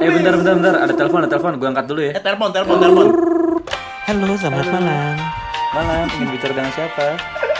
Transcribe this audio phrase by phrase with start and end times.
[0.00, 2.16] Eh bentar bentar bentar ada telepon ada telepon gue angkat dulu ya.
[2.16, 3.06] Eh, telepon, telepon, telepon.
[4.08, 5.16] Halo, selamat malam.
[5.76, 7.06] Malam ingin bicara dengan siapa?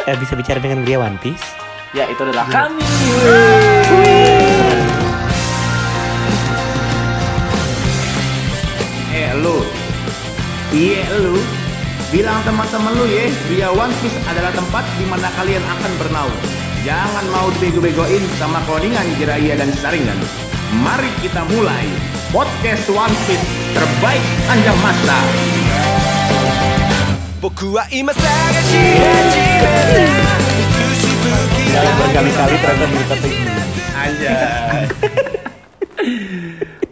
[0.09, 1.45] Eh, bisa bicara dengan Gria One Piece?
[1.93, 2.81] Ya itu adalah kami.
[9.13, 9.61] Eh lu
[10.73, 11.37] Iya lu
[12.09, 16.39] Bilang teman-teman lu ya Via One Piece adalah tempat di mana kalian akan bernaung
[16.89, 20.17] Jangan mau dibego-begoin sama codingan Jiraiya dan Saringan
[20.81, 21.91] Mari kita mulai
[22.31, 25.19] podcast One Piece terbaik anjang masa.
[31.75, 33.51] Berkali-kali ternyata berita tinggi.
[33.99, 34.35] Aja.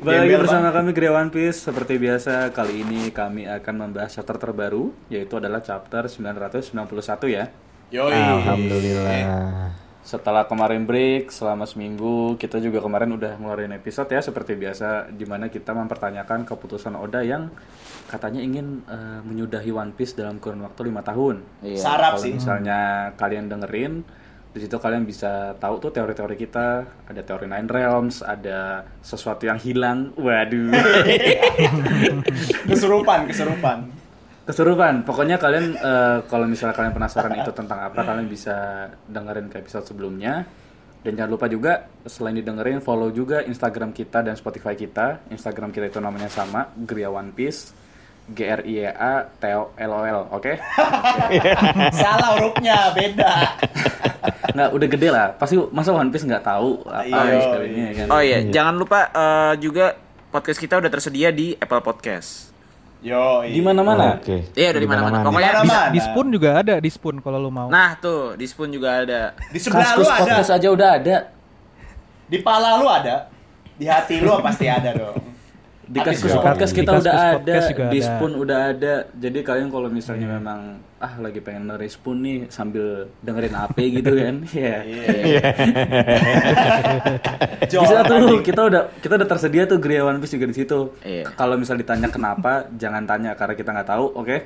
[0.03, 4.95] Balik bersama kami Gria One Piece Seperti biasa kali ini kami akan membahas chapter terbaru
[5.09, 6.73] Yaitu adalah chapter 991
[7.29, 7.51] ya
[7.93, 8.13] Yoi.
[8.13, 15.13] Alhamdulillah setelah kemarin break selama seminggu Kita juga kemarin udah ngeluarin episode ya Seperti biasa
[15.13, 17.53] Di mana kita mempertanyakan keputusan Oda yang
[18.09, 21.45] Katanya ingin eh, menyudahi One Piece dalam kurun waktu lima tahun.
[21.77, 22.33] Sarap Kalau sih.
[22.41, 24.01] misalnya kalian dengerin
[24.49, 26.89] di situ kalian bisa tahu tuh teori-teori kita.
[27.05, 30.17] Ada teori Nine Realms ada sesuatu yang hilang.
[30.17, 30.73] Waduh.
[32.73, 33.93] Kesurupan, kesurupan.
[34.49, 38.57] Kesurupan pokoknya kalian eh, kalau misalnya kalian penasaran itu tentang apa kalian bisa
[39.05, 40.49] dengerin ke episode sebelumnya.
[40.99, 45.23] Dan jangan lupa juga selain didengerin follow juga Instagram kita dan Spotify kita.
[45.31, 47.71] Instagram kita itu namanya sama Gria One Piece.
[48.29, 50.53] G R I E A T O L O L oke?
[52.03, 53.33] Salah hurufnya, beda.
[54.53, 55.27] nggak udah gede lah.
[55.33, 57.57] Pasti masa One Piece nggak tahu apa Iya.
[57.65, 58.07] ya kan?
[58.13, 59.97] Oh iya, jangan lupa eh, juga
[60.29, 62.53] podcast kita udah tersedia di Apple Podcast.
[62.99, 64.51] Yo, di mana-mana Oke.
[64.59, 65.17] Iya, udah di mana-mana.
[65.23, 65.95] Pokoknya Mana di?
[65.95, 67.71] Di Spoon juga ada, di Spoon kalau lu mau.
[67.71, 69.39] Nah, tuh, di Spoon juga ada.
[69.55, 70.19] Di sebelah lu Kaskus ada.
[70.27, 71.17] podcast aja udah ada
[72.27, 73.31] Di pala lu ada.
[73.79, 75.15] Di hati lu pasti ada dong.
[75.89, 77.57] di Kaskus podcast kita udah ada
[77.89, 78.05] di ada.
[78.05, 83.07] Spoon udah ada jadi kalian kalau misalnya memang ah lagi pengen dengerin Spoon nih sambil
[83.23, 84.77] dengerin AP gitu kan ya
[87.71, 90.99] Jor, bisa tuh kita udah kita udah tersedia tuh Gria One Piece juga di situ
[91.07, 91.31] Iya.
[91.39, 94.39] kalau misal ditanya kenapa jangan tanya karena kita nggak tahu oke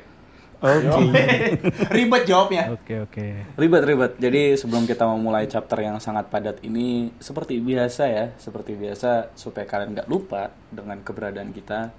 [0.62, 1.10] Oke.
[1.98, 2.70] Ribet jawabnya.
[2.70, 3.26] Oke, oke.
[3.58, 4.12] Ribet ribet.
[4.14, 9.66] Jadi sebelum kita memulai chapter yang sangat padat ini, seperti biasa ya, seperti biasa supaya
[9.66, 11.90] kalian nggak lupa dengan keberadaan kita.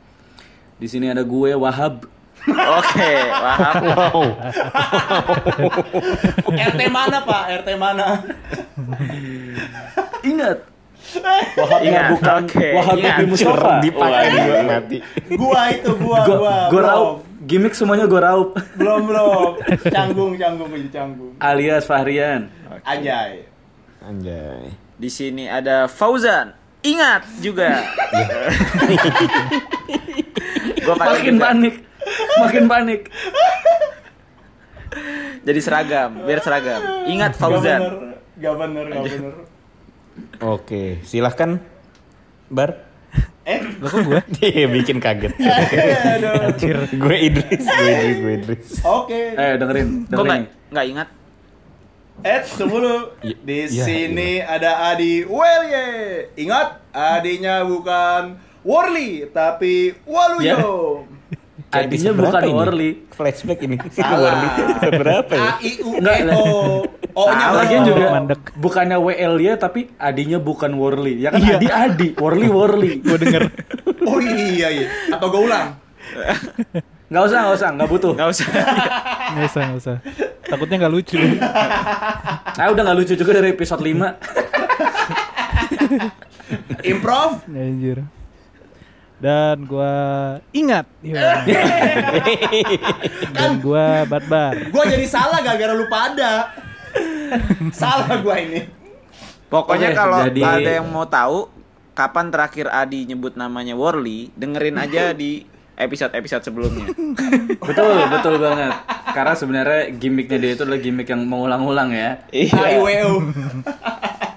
[0.80, 2.08] Di sini ada gue Wahab.
[2.44, 3.74] Oke, paham.
[3.88, 4.20] Wow.
[6.74, 7.44] RT mana, Pak?
[7.64, 8.08] RT mana?
[10.31, 10.58] Ingat.
[11.54, 13.12] Wahab Ingat, bukan oke, Wahab ingat.
[13.14, 13.74] Nabi Mustafa.
[13.80, 14.98] Dipakai dua mati.
[15.30, 16.56] Gua itu, gua, gua.
[16.72, 16.90] gue belum.
[16.90, 17.16] raup.
[17.44, 18.56] Gimik semuanya gue raup.
[18.74, 19.52] Belum, belum.
[19.96, 21.36] Canggung, canggung, ini canggung.
[21.38, 22.48] Alias Fahrian.
[22.81, 23.46] Anjay.
[24.00, 24.72] Anjay.
[24.96, 26.56] Di sini ada Fauzan.
[26.81, 27.84] Ingat juga.
[30.81, 31.44] Gua pakai Makin juga.
[31.46, 31.75] panik.
[32.40, 33.02] Makin panik.
[35.44, 36.81] Jadi seragam, biar seragam.
[37.06, 37.80] Ingat Gak Fauzan.
[37.80, 37.94] bener,
[38.38, 39.34] gak bener, gak bener.
[40.40, 41.58] Oke, silahkan
[42.47, 42.78] Bar.
[43.44, 44.19] Eh, Lo kok gue?
[44.46, 45.36] Iya, bikin kaget.
[45.36, 46.53] aduh.
[46.88, 48.66] gue Idris, gue Idris, gue Idris.
[48.81, 49.19] Oke.
[49.34, 50.44] Eh dengerin, Kok nggak dengerin.
[50.72, 51.08] nggak ingat?
[52.24, 53.00] Eh, tunggu dulu.
[53.19, 55.90] Ya- Di ya, sini ada Adi Welye.
[56.38, 61.03] Ingat, adinya bukan Worley, tapi Waluyo.
[61.03, 61.19] Kayak
[61.74, 62.54] Adinya bukan ini?
[62.54, 62.92] Worley.
[63.10, 63.76] Flashback ini.
[63.82, 65.42] Episode berapa ya?
[65.44, 66.42] A I U E O.
[67.14, 67.88] O-nya Nah, lagian O.
[67.88, 68.42] juga Mandek.
[68.56, 71.16] bukannya WL ya tapi adinya bukan Worley.
[71.20, 71.58] Ya kan Iya.
[71.58, 72.92] Adi Adi, Worley Worley.
[73.06, 73.42] Gue denger.
[74.02, 74.88] Oh iya iya.
[75.10, 75.78] Atau gue ulang.
[77.08, 78.12] Nggak usah, nggak usah, nggak butuh.
[78.14, 78.48] Nggak usah.
[79.32, 79.96] Nggak usah, nggak usah.
[80.44, 81.18] Takutnya nggak lucu.
[82.54, 84.14] Ah udah nggak lucu juga dari episode 5
[86.84, 87.42] Improv.
[87.48, 88.06] Anjir.
[89.24, 89.96] Dan gue
[90.52, 90.84] ingat.
[91.00, 91.40] Ya.
[93.36, 94.68] Dan gue bat-bar.
[94.68, 96.52] Gue jadi salah gara-gara lupa ada.
[97.72, 98.62] salah gue ini.
[99.48, 101.48] Pokoknya kalau jadi- ada yang mau tahu
[101.96, 105.48] kapan terakhir Adi nyebut namanya Worley, dengerin aja di
[105.80, 106.86] episode-episode sebelumnya.
[107.69, 108.76] Betul, betul banget.
[109.16, 112.22] Karena sebenarnya gimmicknya dia itu adalah gimmick yang mengulang-ulang ya.
[112.28, 113.14] A I W U.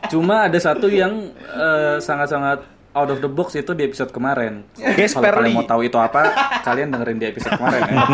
[0.08, 4.64] Cuma ada satu yang eh, sangat-sangat out of the box itu di episode kemarin.
[4.96, 6.32] Guest Kalau kalian mau tahu itu apa,
[6.64, 8.00] kalian dengerin di episode kemarin ya.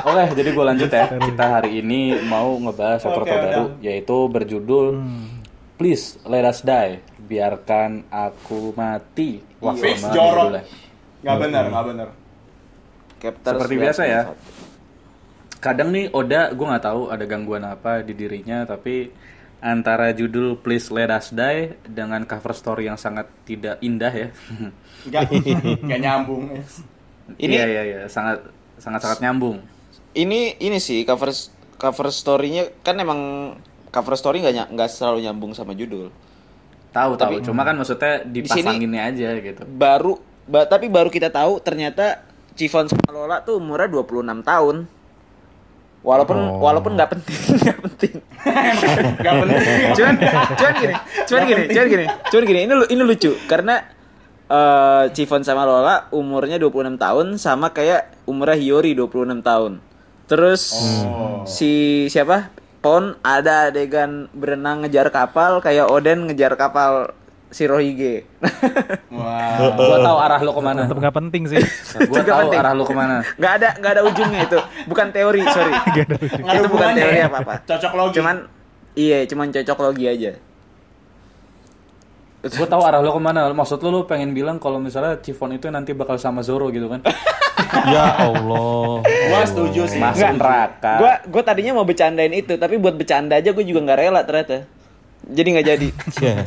[0.00, 1.06] Oke, jadi gue lanjut ya.
[1.12, 3.82] Kita hari ini mau ngebahas Oke, terbaru, udah.
[3.82, 4.86] yaitu berjudul
[5.76, 7.02] Please Let Us Die.
[7.20, 9.42] Biarkan aku mati.
[9.60, 10.62] Wah, Fix jorok.
[11.20, 12.08] Gak bener, gak bener.
[13.20, 14.22] Chapter Seperti biasa ya.
[15.60, 19.12] Kadang nih Oda, gue nggak tahu ada gangguan apa di dirinya, tapi
[19.60, 24.28] antara judul Please Let Us Die dengan cover story yang sangat tidak indah ya.
[25.04, 25.28] Enggak,
[25.78, 26.44] enggak nyambung.
[27.36, 28.40] Ini- iya iya iya, sangat
[28.76, 29.60] sangat sangat nyambung.
[30.10, 31.30] Ini ini sih cover
[31.76, 33.54] cover story-nya kan emang
[33.88, 36.10] cover story nggak nggak selalu nyambung sama judul.
[36.90, 39.62] Tahu tahu, cuma kan maksudnya Di sini- dipasanginnya aja gitu.
[39.64, 44.76] Baru ba- tapi baru kita tahu ternyata Cifon sama Lola tuh umurnya 26 tahun.
[46.00, 46.58] Walaupun Oh.
[46.58, 48.12] walaupun nggak penting, nggak penting.
[48.40, 49.92] Enggak penting.
[49.92, 50.14] cuman
[50.56, 50.94] cuman gini
[51.28, 53.84] cuman gini cuman gini cuman gini ini ini lucu karena
[54.46, 59.72] eh Cifon sama Lola umurnya 26 tahun sama kayak umurnya Hiyori 26 tahun
[60.24, 61.44] terus Oh.
[61.44, 61.70] si
[62.06, 62.48] siapa
[62.80, 67.12] Pon ada adegan berenang ngejar kapal kayak Oden ngejar kapal
[67.50, 68.24] Shirohige
[69.14, 69.74] Wah.
[69.74, 70.86] Gua tahu arah lu ke mana.
[70.86, 71.58] Tetap nggak penting sih.
[72.06, 72.60] Gua tahu penting.
[72.62, 73.26] arah lu ke mana.
[73.36, 75.72] nggak ada nggak ada ujungnya itu bukan teori sorry
[76.40, 77.26] Nggak ada itu bukan teori ya?
[77.26, 78.14] apa apa Cocok logi.
[78.22, 78.36] cuman
[78.94, 80.32] iya cuman cocok logi aja
[82.40, 83.52] Gue tahu arah lu ke mana.
[83.52, 87.04] Maksud lu lu pengen bilang kalau misalnya Chiffon itu nanti bakal sama Zoro gitu kan?
[87.92, 89.04] ya Allah.
[89.04, 90.00] Gua setuju sih.
[90.00, 90.96] Masuk neraka.
[90.96, 94.64] Gua gua tadinya mau bercandain itu, tapi buat bercanda aja gue juga nggak rela ternyata.
[95.28, 95.88] Jadi nggak jadi.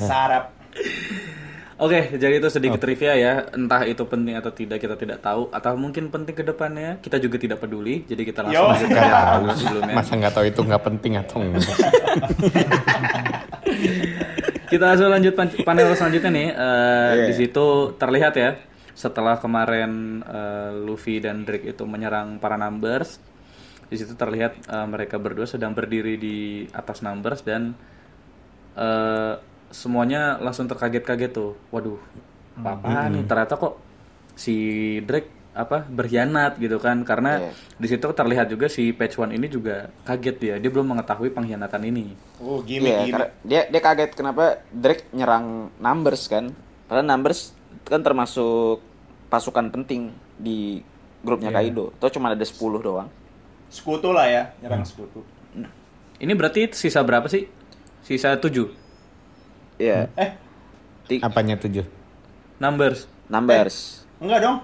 [0.01, 0.62] Sarap.
[1.83, 3.33] Oke, jadi itu sedikit trivia ya.
[3.49, 7.35] Entah itu penting atau tidak kita tidak tahu, atau mungkin penting ke depannya kita juga
[7.35, 8.05] tidak peduli.
[8.05, 9.93] Jadi kita langsung aja ke Nggak yang tahu sebelumnya.
[9.97, 11.67] Masa nggak tahu itu nggak penting atau enggak?
[14.63, 16.47] Kita langsung lanjut pan- panel selanjutnya nih.
[16.49, 17.25] Eh, Iya.
[17.29, 18.57] Di situ terlihat ya,
[18.93, 23.21] setelah kemarin eh, Luffy dan Drake itu menyerang para numbers,
[23.85, 26.37] di situ terlihat eh, mereka berdua sedang berdiri di
[26.69, 27.73] atas numbers dan
[28.73, 29.33] eh,
[29.73, 31.57] semuanya langsung terkaget-kaget tuh.
[31.73, 31.97] Waduh,
[32.61, 33.25] apa nih?
[33.25, 33.81] Ternyata kok
[34.33, 34.55] si
[35.01, 37.51] Drake apa berkhianat gitu kan karena Iya.
[37.77, 41.85] di situ terlihat juga si Patch One ini juga kaget dia dia belum mengetahui pengkhianatan
[41.85, 42.09] ini
[42.41, 43.13] Oh, Iya, gimmick.
[43.13, 46.49] karena dia dia kaget kenapa Drake nyerang Numbers kan.
[46.89, 47.53] Padahal Numbers
[47.85, 48.81] kan termasuk
[49.29, 50.81] pasukan penting di
[51.21, 51.93] grupnya Kaido.
[52.01, 53.09] Tuh cuma ada 10 doang.
[53.69, 55.21] Sekutu lah ya, nyerang sekutu.
[56.17, 57.45] Ini berarti sisa berapa sih?
[58.01, 58.82] Sisa 7
[59.83, 60.07] Iya.
[60.15, 60.29] Eh,
[61.05, 61.83] Ti- Apanya tujuh?
[62.55, 63.11] numbers.
[63.27, 64.07] Numbers.
[64.17, 64.57] enggak dong.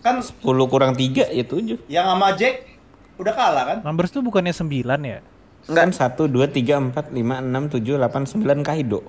[0.00, 1.78] Kan 10 kurang 3 ya 7.
[1.86, 2.66] yang sama Jack
[3.14, 3.78] udah kalah kan?
[3.80, 4.66] Numbers tuh bukannya 9
[5.00, 5.22] ya?
[5.64, 9.00] Kan 1, 2, 3, 4, 5, 6, 7, 8, 9 Kaido.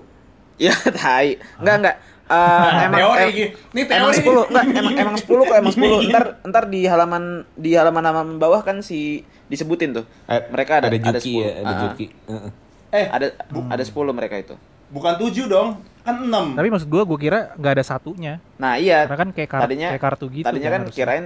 [0.55, 1.41] Ya, tai.
[1.57, 1.95] Enggak, enggak.
[2.25, 3.49] Eh, emang teori em- gini.
[3.67, 4.23] Ini emang teori.
[4.23, 7.23] 10 enggak emang emang 10 kok emang 10 ntar ntar di halaman
[7.53, 11.41] di halaman halaman bawah kan si disebutin tuh Eh, mereka ada ada ada Juki 10
[11.41, 12.05] ya, ada Ah, Juki.
[12.25, 12.51] Heeh.
[12.93, 14.55] Eh, ada bu- ada 10 mereka itu
[14.87, 15.81] bukan tujuh dong.
[16.01, 16.53] Kan enam.
[16.53, 18.37] Tapi maksud gua gua kira nggak ada satunya.
[18.55, 20.45] nah iya Karena kan kayak, kar- tadinya kayak kartu gitu.
[20.45, 20.95] tadinya kan harusnya.
[20.95, 21.25] kirain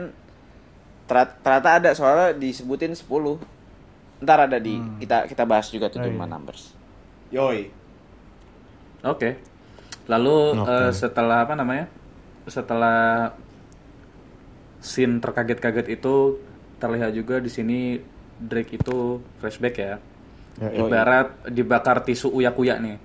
[1.41, 3.41] ternyata ada soalnya disebutin 10
[4.19, 4.95] ntar ada di Hmm.
[4.97, 6.31] kita kita bahas juga tuh Oh, cuma iya.
[6.31, 6.61] numbers
[7.29, 7.69] Yoi.
[9.01, 9.37] Oke.
[10.05, 10.65] Lalu Oke.
[10.65, 11.85] eh, setelah apa namanya?
[12.45, 13.31] Setelah
[14.79, 16.39] scene terkaget-kaget itu
[16.77, 17.79] terlihat juga di sini
[18.35, 19.95] Drake itu flashback ya.
[20.59, 22.97] Ibarat dibakar tisu uyak-uyak nih.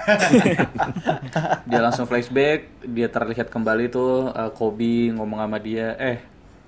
[1.70, 6.18] dia langsung flashback, dia terlihat kembali tuh eh, Kobe ngomong sama dia, "Eh,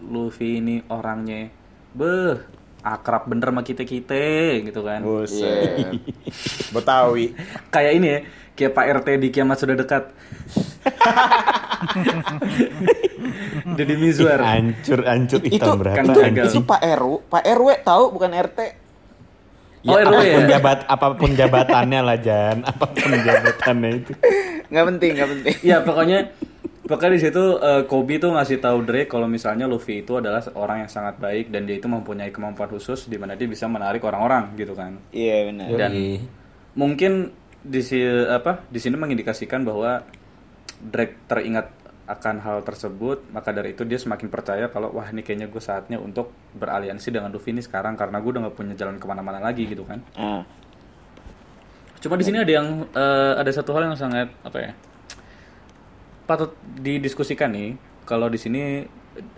[0.02, 1.48] Luffy ini orangnya
[1.92, 2.38] beh
[2.82, 6.00] akrab bener sama kita-kita gitu kan." Buset.
[6.74, 7.34] Betawi.
[7.68, 8.18] kayak ini ya
[8.52, 10.12] kayak Pak RT di kiamat sudah dekat
[13.76, 15.96] Deddy Mizwar Hancur, hancur itu berapa?
[15.96, 16.20] kan itu,
[16.52, 18.58] itu Pak RW Pak RW tahu bukan RT
[19.82, 20.06] Oh, Ya, ya?
[20.06, 24.12] apa pun jabat apa pun jabatannya lah Jan, apa pun jabatannya itu.
[24.70, 26.18] nggak penting nggak penting ya pokoknya
[26.82, 30.86] pokoknya di situ eh, Kobe tuh ngasih tahu Drake kalau misalnya Luffy itu adalah orang
[30.86, 34.54] yang sangat baik dan dia itu mempunyai kemampuan khusus di mana dia bisa menarik orang-orang
[34.54, 36.22] gitu kan iya benar Dan Yoi.
[36.72, 37.12] mungkin
[37.60, 40.02] di si apa di sini mengindikasikan bahwa
[40.78, 41.66] Drake teringat
[42.12, 45.96] akan hal tersebut maka dari itu dia semakin percaya kalau wah ini kayaknya gue saatnya
[45.96, 49.64] untuk beraliansi dengan Luffy ini sekarang karena gue udah gak punya jalan ke mana-mana lagi
[49.64, 50.44] gitu kan Ah.
[51.98, 54.72] cuma di sini ada yang eh, ada satu hal yang sangat apa ya
[56.28, 57.70] patut didiskusikan nih
[58.04, 58.84] kalau di sini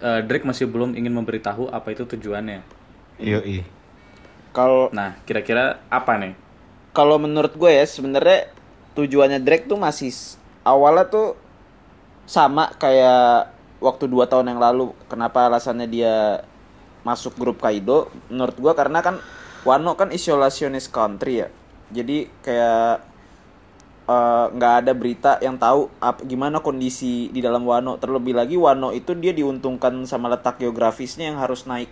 [0.02, 2.60] eh, Drake masih belum ingin memberitahu apa itu tujuannya
[3.22, 3.62] Yoi.
[4.50, 6.34] kalau nah kira-kira apa nih
[6.90, 8.50] kalau menurut gue ya sebenarnya
[8.94, 10.10] tujuannya Drake tuh masih
[10.62, 11.43] awalnya tuh
[12.24, 13.52] sama kayak
[13.84, 16.44] waktu dua tahun yang lalu kenapa alasannya dia
[17.04, 18.08] masuk grup Kaido?
[18.32, 19.20] Menurut gue karena kan
[19.64, 21.48] Wano kan isolationist country ya.
[21.88, 23.00] Jadi kayak
[24.08, 25.88] eh, nggak ada berita yang tahu
[26.28, 27.96] gimana kondisi di dalam Wano.
[27.96, 31.88] Terlebih lagi Wano itu dia diuntungkan sama letak geografisnya yang harus naik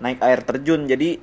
[0.00, 0.84] naik air terjun.
[0.88, 1.20] Jadi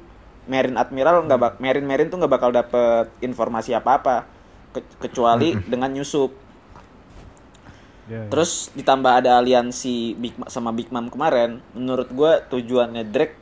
[0.50, 4.16] Marine Admiral nggak bak Marine Marine tuh nggak bakal dapet informasi apa apa
[4.74, 6.34] Ke- kecuali dengan nyusup.
[8.04, 8.30] Ya, ya.
[8.30, 13.36] Terus ditambah ada aliansi Big Ma- sama Big Mom kemarin, menurut gua tujuannya Drake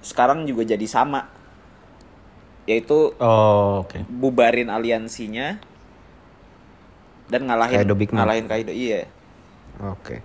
[0.00, 1.26] sekarang juga jadi sama.
[2.66, 4.02] Yaitu Oh, oke.
[4.06, 5.58] bubarin aliansinya
[7.26, 8.22] dan ngalahin Kaido Big Mom.
[8.22, 8.70] ngalahin Kaido.
[8.70, 9.10] Iya.
[9.82, 10.22] Oke.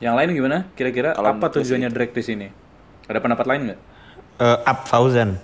[0.00, 0.58] Yang lain gimana?
[0.76, 2.48] Kira-kira Kalau apa gue tujuannya Drake di sini?
[3.08, 3.80] Ada pendapat lain nggak?
[4.36, 5.40] Eh, up thousand.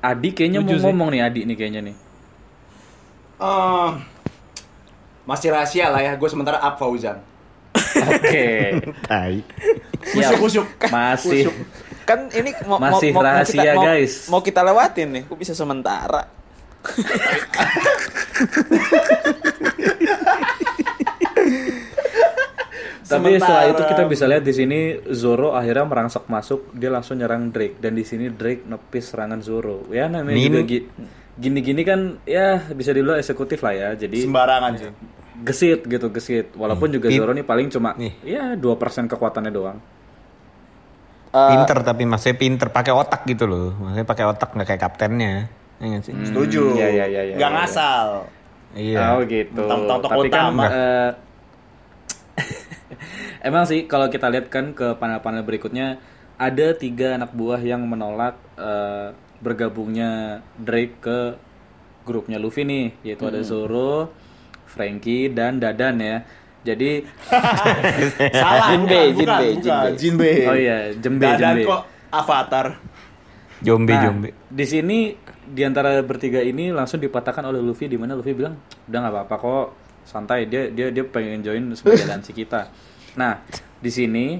[0.00, 0.86] Adi kayaknya mau Setuju sih.
[0.88, 1.96] ngomong nih Adi nih kayaknya nih.
[3.38, 3.88] Eh,
[5.28, 7.20] masih rahasia lah ya, gue sementara up Fauzan.
[8.08, 8.48] Oke.
[10.08, 10.40] Siap.
[10.40, 10.66] Kusuk, kusuk.
[10.88, 11.52] Masih.
[12.02, 14.12] Kan ini mau Masih mau, mau, mau rahasia, kita, mau- guys.
[14.26, 16.24] Mau kita lewatin nih, kok bisa sementara.
[23.00, 27.48] Tapi setelah itu kita bisa lihat di sini Zoro akhirnya merangsek masuk, dia langsung nyerang
[27.48, 29.88] Drake dan di sini Drake nepis serangan Zoro.
[29.88, 30.86] Ya namanya Min- juga gi-
[31.38, 33.88] gini-gini kan ya bisa dibilang eksekutif lah ya.
[33.96, 34.90] Jadi Sembarangan sih.
[35.38, 36.50] gesit gitu, gesit.
[36.52, 38.10] Walaupun juga Pin- Zoro nih paling cuma Nih.
[38.20, 38.58] ya 2%
[39.06, 39.78] kekuatannya doang.
[41.28, 43.70] Eh, Pinter tapi maksudnya pinter pakai otak gitu loh.
[43.72, 45.32] Maksudnya pakai otak nggak kayak kaptennya.
[45.78, 46.12] Ya nggak sih?
[46.24, 46.74] Setuju.
[46.74, 47.58] Iya, iya, iya, iya, Nggak iya.
[47.58, 48.06] ngasal.
[48.70, 48.98] Iya.
[49.12, 49.62] Oh gitu.
[49.62, 50.64] Tentang tokoh Tapi kan utama.
[50.66, 51.10] eh,
[53.44, 55.98] emang sih kalau kita lihat kan ke panel-panel berikutnya
[56.34, 61.18] ada tiga anak buah yang menolak eh, bergabungnya Drake ke
[62.02, 64.10] grupnya Luffy nih, yaitu ada Zoro,
[64.64, 66.16] Frankie dan Dadan ya.
[66.64, 67.04] Jadi
[68.34, 68.74] Salah.
[68.74, 70.32] Jinbei, bukan, Jinbei, bukan, Jinbei.
[70.34, 70.36] Jinbei.
[70.48, 71.62] oh iya, Jembe Dadan Jembe.
[71.64, 72.66] kok Avatar.
[73.58, 74.28] Jombe Nah, jombe.
[74.46, 74.98] di sini
[75.42, 78.54] di antara bertiga ini langsung dipatahkan oleh Luffy di mana Luffy bilang
[78.86, 79.66] udah nggak apa-apa kok
[80.06, 82.70] santai dia dia dia pengen join sebagai aliansi kita.
[83.18, 83.42] Nah
[83.82, 84.38] di sini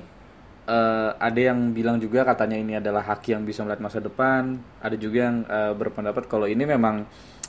[0.68, 4.60] eh, ada yang bilang juga katanya ini adalah haki yang bisa melihat masa depan.
[4.84, 7.08] Ada juga yang eh, berpendapat kalau ini memang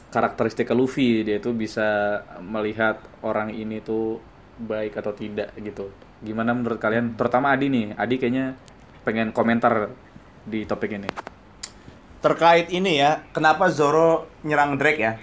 [0.09, 4.17] karakteristik Luffy dia itu bisa melihat orang ini tuh
[4.57, 5.91] baik atau tidak gitu.
[6.23, 7.13] Gimana menurut kalian?
[7.19, 7.87] Terutama Adi nih.
[7.95, 8.57] Adi kayaknya
[9.05, 9.91] pengen komentar
[10.43, 11.07] di topik ini.
[12.19, 15.15] Terkait ini ya, kenapa Zoro nyerang Drake ya?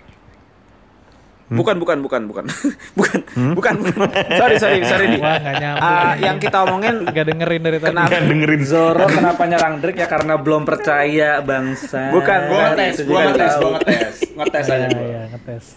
[1.46, 2.44] Bukan, bukan, bukan, bukan.
[2.98, 3.18] bukan,
[3.54, 4.08] bukan, bukan.
[4.34, 5.06] Sorry, sorry, sorry.
[5.16, 5.86] Wah, nggak nyambung.
[5.86, 7.86] Ah, yang kita omongin Gak dengerin dari tadi.
[7.88, 12.10] kenapa dengerin Zoro kenapa nyerang Drake ya karena belum percaya bangsa.
[12.10, 14.14] Bukan, Gua Nah, ngetes, gua ngetes, gua ngetes.
[14.32, 15.06] Ngetes aja Iya, gua.
[15.06, 15.64] iya, ngetes.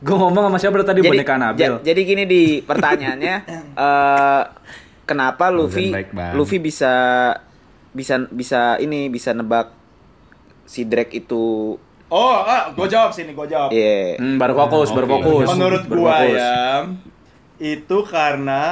[0.00, 1.60] Gua ngomong sama siapa tadi jadi, boneka Nabil.
[1.60, 3.34] ja- jadi gini di pertanyaannya
[3.76, 4.42] eh
[5.04, 5.92] kenapa Luffy.
[6.32, 6.92] Luffy bisa
[7.92, 9.68] bisa bisa ini bisa nebak
[10.64, 11.76] si Drake itu
[12.10, 13.70] Oh, ah, gua jawab sini, gua jawab.
[13.70, 15.14] ya Hmm, baru fokus, baru Oke.
[15.22, 15.46] fokus.
[15.54, 16.34] Menurut baru gua fokus.
[16.34, 16.58] ya,
[17.62, 18.62] itu karena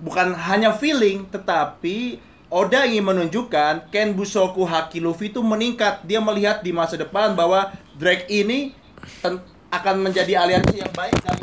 [0.00, 2.16] bukan hanya feeling, tetapi
[2.48, 6.04] Oda ingin menunjukkan Ken Busoku Haki Luffy itu meningkat.
[6.04, 8.76] Dia melihat di masa depan bahwa Drake ini
[9.20, 9.40] ten-
[9.72, 11.36] akan menjadi aliansi yang baik dan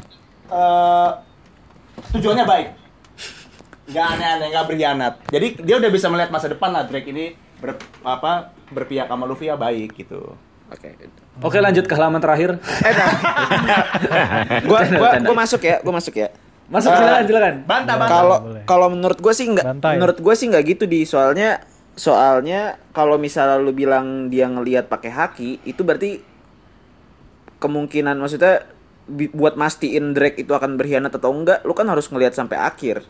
[0.50, 1.10] eh,
[2.14, 2.68] tujuannya baik.
[3.90, 5.14] Nggak aneh-aneh, nggak berkhianat.
[5.34, 7.74] Jadi dia udah bisa melihat masa depan lah Drake ini ber,
[8.06, 10.38] apa berpihak sama Luffy ya baik gitu.
[10.70, 10.90] Oke
[11.40, 12.60] Oke, lanjut ke halaman terakhir.
[12.60, 13.12] eh nah.
[14.68, 16.28] gua gua gua masuk ya gua masuk ya
[16.70, 17.54] Masuk silakan, silakan.
[17.66, 18.10] Bantah, bantah.
[18.12, 19.98] kalau kalau menurut gue sih nggak Bantai.
[19.98, 21.66] menurut gue sih nggak gitu di soalnya
[21.98, 26.22] soalnya kalau misalnya lu bilang dia ngelihat pakai haki itu berarti
[27.58, 28.70] kemungkinan maksudnya
[29.34, 33.02] buat mastiin Drake itu akan berkhianat atau enggak lu kan harus ngelihat sampai akhir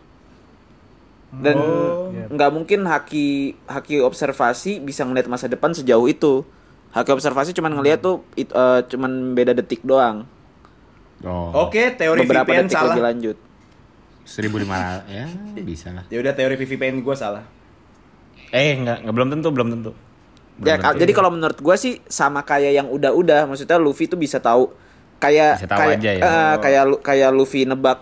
[1.29, 1.59] dan
[2.31, 6.47] nggak mungkin haki haki observasi bisa ngelihat masa depan sejauh itu
[6.91, 10.25] haki observasi cuman ngelihat tuh it- eh, cuman beda detik doang
[11.19, 11.67] Oh.
[11.67, 12.95] Oke, teori beberapa VPN detik salah.
[12.95, 13.37] lebih lanjut
[14.23, 15.25] 1500 ya
[15.59, 16.03] bisa lah.
[16.07, 17.43] Ya udah teori VPN gue salah.
[18.49, 19.91] Eh nggak nggak belum tentu belum tentu.
[20.55, 20.95] Belum Ya, tentu.
[20.97, 24.71] jadi kalau menurut gua sih sama kayak yang udah-udah, maksudnya Luffy tuh bisa tahu
[25.17, 26.21] kayak Bisa tahu kayak aja ya.
[26.21, 27.99] eh, kayak Lu- kayak Luffy nebak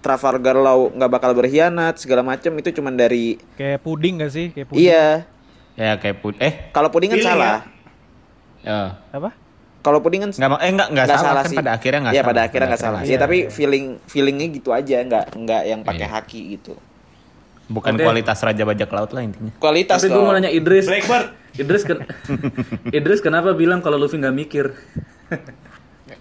[0.00, 4.46] Trafalgar Law nggak bakal berkhianat segala macem itu cuman dari Kayak puding gak sih?
[4.50, 4.82] Kayak puding.
[4.82, 5.26] iya.
[5.74, 7.54] ya kayak put eh Kalau puding kan salah.
[7.62, 7.75] ya.
[9.10, 9.30] Apa?
[9.80, 11.56] Kalau puding kan nggak eh nggak nggak nggak salah, kan sih.
[11.56, 12.30] pada akhirnya nggak Iya, salah.
[12.34, 12.98] pada akhirnya nggak salah.
[12.98, 13.48] akhirnya Ya, Iya, tapi iya.
[13.48, 16.14] feeling feelingnya gitu aja, nggak nggak yang pakai Iya.
[16.16, 16.74] haki gitu.
[17.66, 18.06] bukan Oke.
[18.06, 19.50] kualitas raja bajak laut lah intinya.
[19.58, 20.86] Kualitas Tapi gue mau nanya Idris.
[20.86, 21.34] Blackbird.
[21.52, 21.98] Idris ken
[22.94, 24.70] Idris kenapa bilang kalau Luffy nggak mikir?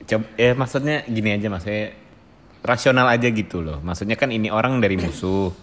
[0.05, 1.93] Coba eh maksudnya gini aja maksudnya
[2.61, 3.77] rasional aja gitu loh.
[3.79, 5.53] Maksudnya kan ini orang dari musuh.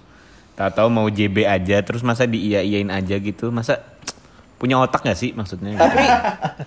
[0.55, 3.51] Tahu-tahu mau JB aja terus masa diiya-iyain aja gitu.
[3.51, 3.83] Masa
[4.63, 5.75] punya otak gak sih maksudnya?
[5.75, 6.05] Tapi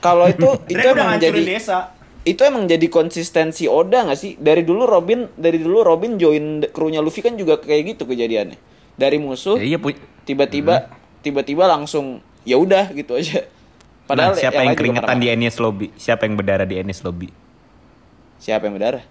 [0.04, 0.44] kalau itu
[0.76, 1.96] itu emang jadi desa.
[2.26, 4.36] itu emang jadi konsistensi Oda nggak sih?
[4.36, 8.60] Dari dulu Robin dari dulu Robin join krunya Luffy kan juga kayak gitu kejadiannya.
[9.00, 9.96] Dari musuh Ya, iya pu-
[10.28, 10.92] tiba-tiba
[11.24, 13.48] tiba-tiba langsung ya udah gitu aja.
[14.06, 15.88] Padahal nah, siapa yang yang keringetan di Enies Lobby?
[15.96, 17.30] Siapa yang berdarah di Enies Lobby?
[18.38, 19.04] Siapa yang berdarah?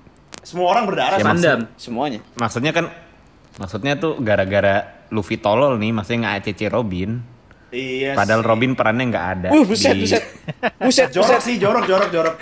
[0.45, 1.17] Semua orang berdarah.
[1.19, 1.25] Ya.
[1.25, 1.61] Mandam.
[1.75, 2.21] Semuanya.
[2.37, 2.93] Maksudnya kan
[3.57, 7.23] maksudnya tuh gara-gara Luffy tolol nih, maksudnya nggak ACC Robin.
[7.75, 8.11] Iya.
[8.15, 8.49] Padahal sih.
[8.49, 9.49] Robin perannya nggak ada.
[9.51, 10.23] Uh, buset, di- buset.
[10.85, 11.41] Buset, jorok buset.
[11.43, 12.35] sih, jorok, jorok, jorok.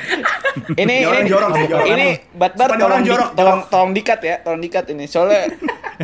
[0.75, 1.87] Ini Ini orang ini jorok sih, jorok.
[1.89, 3.71] Ini Batbar tolong orang di, jorok, tolong jorok.
[3.71, 5.05] tolong dikat ya, tolong dikat ini.
[5.07, 5.43] Soalnya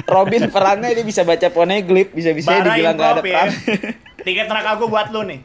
[0.06, 3.24] Robin perannya dia bisa baca poneglyph, bisa-bisa dibilang nggak ada ya.
[3.26, 3.48] peran.
[4.18, 5.40] Tiket neraka gue buat lu nih.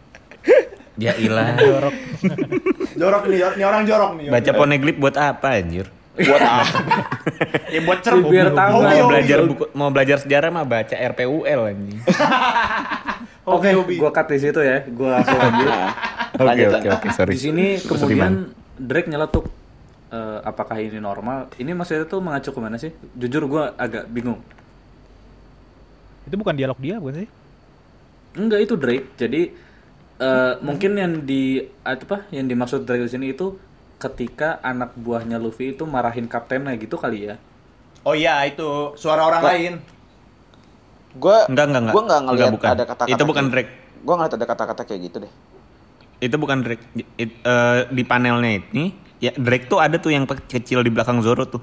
[0.96, 1.58] Ya ilah.
[2.94, 3.56] Jorok nih, jorok.
[3.58, 4.26] Nih orang jorok nih.
[4.30, 5.88] Baca poneglyph buat apa anjir?
[6.14, 6.80] Buat apa?
[7.74, 8.22] Ya buat cerp.
[8.30, 8.86] Biar tahu.
[8.86, 11.98] Mau belajar buku, mau belajar sejarah mah baca RPUL anjing.
[13.44, 13.96] Hobi, Oke, hobi.
[14.00, 14.88] gua cut di situ ya.
[14.88, 15.70] Gua langsung lanjut.
[16.34, 17.38] Oke oke oke sorry.
[17.38, 18.50] Di sini kemudian.
[18.74, 19.46] Drake nyeletuk
[20.10, 21.54] eh, apakah ini normal?
[21.62, 22.90] Ini maksudnya tuh mengacu ke mana sih?
[23.14, 24.42] Jujur gua agak bingung.
[26.26, 27.30] Itu bukan dialog dia bukan sih?
[28.34, 29.08] Enggak itu Drake.
[29.20, 29.42] Jadi
[30.18, 33.60] eh, mungkin yang di apa yang dimaksud Drake di sini itu
[34.02, 37.36] ketika anak buahnya Luffy itu marahin kaptennya gitu kali ya.
[38.04, 39.74] Oh iya, itu suara orang lain.
[41.14, 41.94] Gua Enggak enggak enggak.
[41.94, 42.70] Gua nggak ngelihat bukan.
[42.70, 43.12] ada kata-kata.
[43.12, 43.72] Itu bukan kayak- Drake.
[44.04, 45.32] Gua ngeliat ada kata-kata kayak gitu deh.
[46.20, 46.84] Itu bukan Drake.
[47.16, 48.86] It- eh, di panelnya ini
[49.20, 51.62] ya Drake tuh ada tuh yang kecil di belakang Zoro tuh.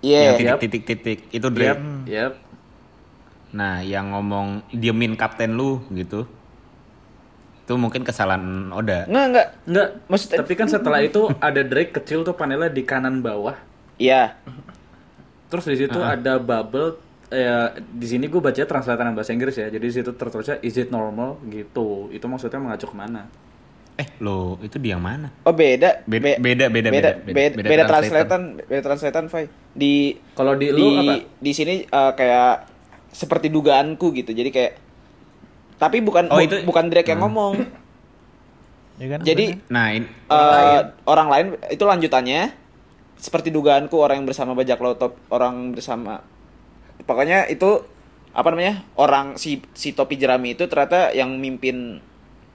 [0.00, 0.36] Iya.
[0.36, 1.80] Yang titik-titik-titik itu Yap, Drake.
[2.06, 2.32] yap.
[3.54, 6.26] Nah, yang ngomong diemin kapten lu gitu.
[7.64, 9.08] Itu mungkin kesalahan Oda.
[9.08, 9.46] Enggak, enggak.
[9.64, 9.88] Enggak.
[10.04, 13.56] Maksudnya- Tapi kan setelah itu ada Drake kecil tuh panelnya di kanan bawah.
[13.96, 14.36] Iya.
[15.48, 19.68] Terus di situ ada bubble ya di sini gue baca translatean bahasa Inggris ya.
[19.68, 22.08] Jadi di situ tertulisnya is it normal gitu.
[22.08, 23.28] Itu maksudnya mengacu ke mana?
[23.94, 25.30] Eh, lo itu di yang mana?
[25.42, 26.02] Oh beda.
[26.02, 29.46] Beda- Be- beda- beda- beda, beda- beda, beda beda translatean, beda translatean, Fai.
[29.70, 31.14] Di Kalau di di lu apa?
[31.22, 32.54] di sini eh, kayak
[33.08, 34.30] seperti dugaanku gitu.
[34.30, 34.72] Jadi kayak
[35.76, 37.30] tapi bukan Oh, bu- itu- bukan Drake yang Hmm.
[37.30, 37.54] ngomong.
[38.94, 39.20] Ya kan?
[39.22, 42.54] Jadi Nah, ini eh, orang lain itu lanjutannya
[43.14, 46.22] seperti dugaanku orang yang bersama bajak laut top orang bersama
[47.02, 47.82] pokoknya itu
[48.30, 51.98] apa namanya orang si si topi jerami itu ternyata yang mimpin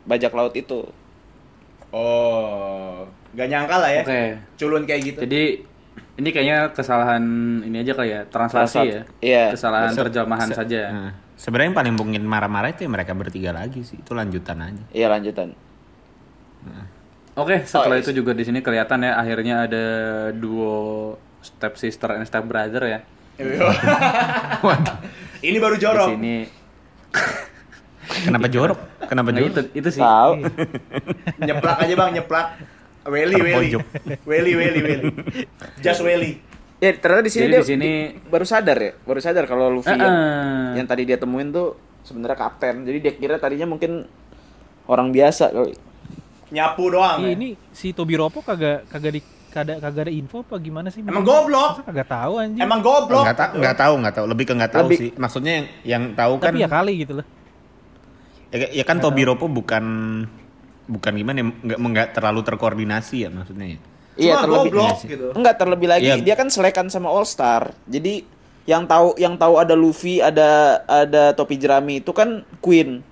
[0.03, 0.87] bajak laut itu
[1.89, 3.01] Oh,
[3.33, 4.03] gak nyangka lah ya.
[4.05, 4.21] Oke.
[4.61, 5.19] Culun kayak gitu.
[5.25, 5.43] Jadi
[6.21, 7.23] ini kayaknya kesalahan
[7.65, 9.01] ini aja kali ya, translasi ya.
[9.25, 9.45] iya.
[9.49, 10.81] Kesalahan Se- terjemahan se- saja.
[10.93, 13.97] Nah, sebenarnya yang paling mungkin marah-marah itu ya mereka bertiga lagi sih.
[13.97, 14.83] Itu lanjutan aja.
[14.93, 15.57] iya lanjutan
[17.33, 19.85] Oke, setelah Oh, itu juga di sini kelihatan ya akhirnya ada
[20.35, 22.99] duo step sister and step brother ya.
[25.39, 26.09] Ini baru Di jorok.
[26.11, 26.37] sini
[28.09, 28.79] Kenapa jorok?
[29.07, 29.53] Kenapa nah, jorok?
[29.53, 30.01] itu itu sih.
[30.01, 30.31] tahu
[31.47, 32.47] Nyeplak aja bang, nyeplak.
[33.07, 33.67] Weli, weli.
[34.27, 35.07] Weli, weli, weli.
[35.79, 36.41] Just weli.
[36.79, 37.91] ya ternyata di sini dia di sini
[38.23, 40.79] baru sadar ya baru sadar kalau Luffy Eh, yang, eh.
[40.79, 41.75] yang tadi dia temuin tuh
[42.07, 44.07] sebenarnya kapten jadi dia kira tadinya mungkin
[44.87, 45.75] orang biasa kali
[46.49, 47.19] Nyapu doang.
[47.19, 47.35] Iya, ya.
[47.35, 51.01] ini si Tobi Ropo kagak kagak di kagak kagak ada info apa gimana sih?
[51.01, 51.71] Emang goblok.
[51.75, 52.61] Masa kagak tahu anjing.
[52.61, 53.23] Emang goblok.
[53.23, 54.25] Enggak tahu, enggak tahu, enggak tahu.
[54.27, 55.09] Lebih ke enggak tahu Lebih- sih.
[55.13, 57.25] Maksudnya yang yang tahu kan Tapi ya kali gitu loh.
[58.49, 59.85] ya, ya kan Tobiropo bukan
[60.85, 63.79] bukan gimana ya, enggak enggak terlalu terkoordinasi ya maksudnya ya.
[64.17, 65.27] iya Cuma terlebih goblok Iya gitu.
[65.31, 66.15] enggak terlebih lagi Iya.
[66.19, 68.25] dia kan selekan sama All Star jadi
[68.65, 73.05] yang tahu yang tahu ada Luffy ada ada topi jerami itu kan Queen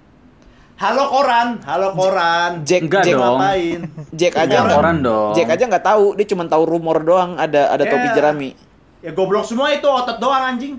[0.78, 2.62] Halo koran, halo koran.
[2.62, 3.34] Jack Enggak Jack dong.
[3.34, 3.80] Ngapain?
[4.14, 5.32] Jack aja Bukan nggak- orang dong.
[5.34, 8.14] Jack aja nggak tahu dia cuma tahu rumor doang ada ada topi Ya.
[8.14, 8.50] jerami
[8.98, 10.78] Ya goblok semua itu otot doang anjing.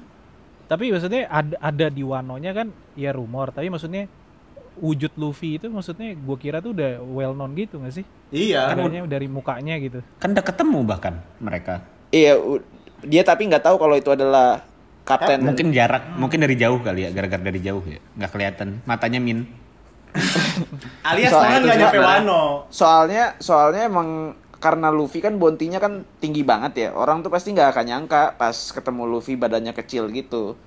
[0.67, 4.07] Tapi maksudnya ada ada di Wano-nya kan ya rumor, tapi maksudnya
[4.79, 8.07] wujud Luffy itu maksudnya gua kira tuh udah well known gitu gak sih?
[8.31, 8.71] Iya.
[8.71, 9.99] Adanya dari mukanya gitu.
[10.17, 11.83] Kan udah ketemu bahkan mereka.
[12.09, 12.39] iya
[13.01, 14.63] dia tapi nggak tahu kalau itu adalah
[15.05, 17.99] kapten Mungkin jarak, mungkin dari jauh kali ya, gara-gara dari jauh ya.
[18.15, 18.69] Nggak kelihatan.
[18.85, 19.47] Matanya min.
[21.05, 21.99] Alias Soalnya nggak nyampe.
[22.01, 22.42] Wano.
[22.68, 24.09] soalnya soalnya emang
[24.55, 28.53] karena Luffy kan bontinya kan tinggi banget ya orang tuh pasti nggak akan nyangka pas
[28.68, 30.59] ketemu Luffy badannya kecil gitu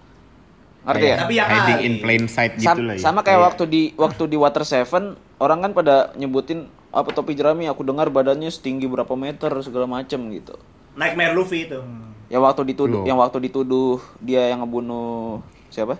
[0.81, 1.85] ngerti ya Tapi ya hiding kali.
[1.85, 3.01] in plain sight gitu Sam- lah ya.
[3.01, 7.67] sama kayak waktu di waktu di Water Seven orang kan pada nyebutin apa topi jerami
[7.67, 10.55] aku dengar badannya setinggi berapa meter segala macem gitu
[10.91, 11.79] Nightmare Luffy itu.
[12.27, 13.05] yang waktu dituduh Loh.
[13.05, 15.99] yang waktu dituduh dia yang ngebunuh siapa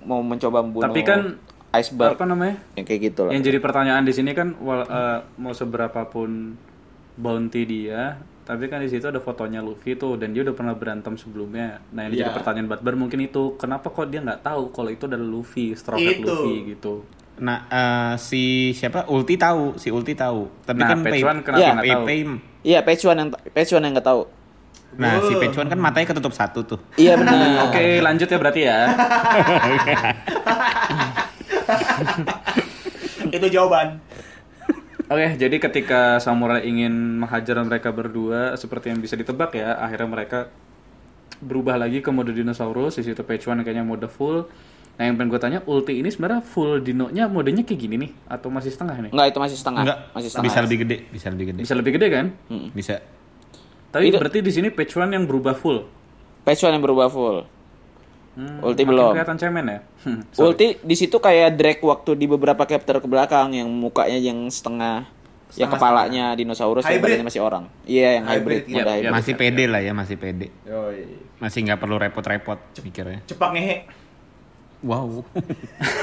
[0.00, 1.36] mau mencoba membunuh Tapi kan
[1.72, 2.56] iceberg apa namanya?
[2.72, 6.56] yang kayak gitu lah Yang jadi pertanyaan di sini kan wal- eh, mau seberapa pun
[7.12, 11.14] bounty dia, tapi kan di situ ada fotonya Luffy tuh dan dia udah pernah berantem
[11.14, 11.78] sebelumnya.
[11.90, 12.34] Nah, yang jadi Iya.
[12.34, 16.16] pertanyaan Batbar mungkin itu, kenapa kok dia nggak tahu kalau itu adalah Luffy, Straw Hat.
[16.18, 17.02] Luffy gitu.
[17.38, 19.06] Nah, eh, si siapa?
[19.06, 20.46] Ulti tahu, si Ulti tahu.
[20.62, 21.68] Tapi Nah, kan Page Pei- One kenapa Iya.
[21.70, 22.04] nggak Pei- tahu?
[22.04, 24.20] Pei- iya Pechuan yang Pechuan yang nggak tahu
[24.92, 26.78] Nah, si Pechuan kan matanya ketutup satu tuh.
[26.94, 27.32] iya benar
[27.68, 28.78] Oke, lanjut ya berarti ya.
[33.36, 34.00] Itu jawaban.
[35.10, 40.38] Oke, jadi ketika samurai ingin menghajar mereka berdua, seperti yang bisa ditebak ya, akhirnya mereka
[41.42, 43.02] berubah lagi ke mode dinosaurus.
[43.02, 44.46] Di situ page one kayaknya mode full.
[44.94, 48.52] Nah, yang pengen gue tanya, ulti ini sebenarnya full dinonya modenya kayak gini nih, atau
[48.52, 49.10] masih setengah nih?
[49.10, 49.82] Enggak, itu masih setengah.
[49.82, 50.46] Enggak, masih setengah.
[50.46, 51.60] bisa lebih gede, bisa lebih gede.
[51.64, 52.26] Bisa lebih gede kan?
[52.76, 52.94] Bisa.
[53.90, 55.88] Tapi Itu- berarti di sini page one yang berubah full.
[56.46, 57.48] Page one yang berubah full.
[58.30, 59.12] Hmm, Ulti belum.
[59.12, 59.78] Kelihatan cemen ya.
[60.00, 60.20] Hmm.
[60.34, 65.04] Ulti di situ kayak drag waktu di beberapa chapter ke belakang yang mukanya yang setengah,
[65.04, 67.10] ya Setengah- kepalanya dinosaurus yang Hybrid.
[67.10, 67.64] badannya masih orang.
[67.84, 68.72] Iya, yang Hybrid, hybrid, iya.
[68.72, 69.12] mode Iya, hybrid.
[69.12, 70.46] Masih pede lah ya, masih pede.
[70.64, 70.98] Yoi.
[71.36, 73.18] Masih nggak perlu repot-repot mikirnya.
[73.26, 73.76] Cepak ngehe.
[74.80, 75.20] Wow.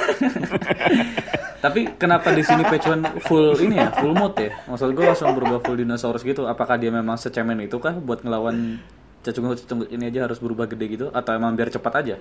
[1.57, 4.51] Tapi kenapa di sini one full ini ya, full mode ya?
[4.69, 6.45] Maksud gue langsung berubah full dinosaurus gitu.
[6.45, 8.77] Apakah dia memang secemen itu kah buat ngelawan
[9.25, 11.05] cacung-cacung ini aja harus berubah gede gitu?
[11.13, 12.15] Atau emang biar cepat aja?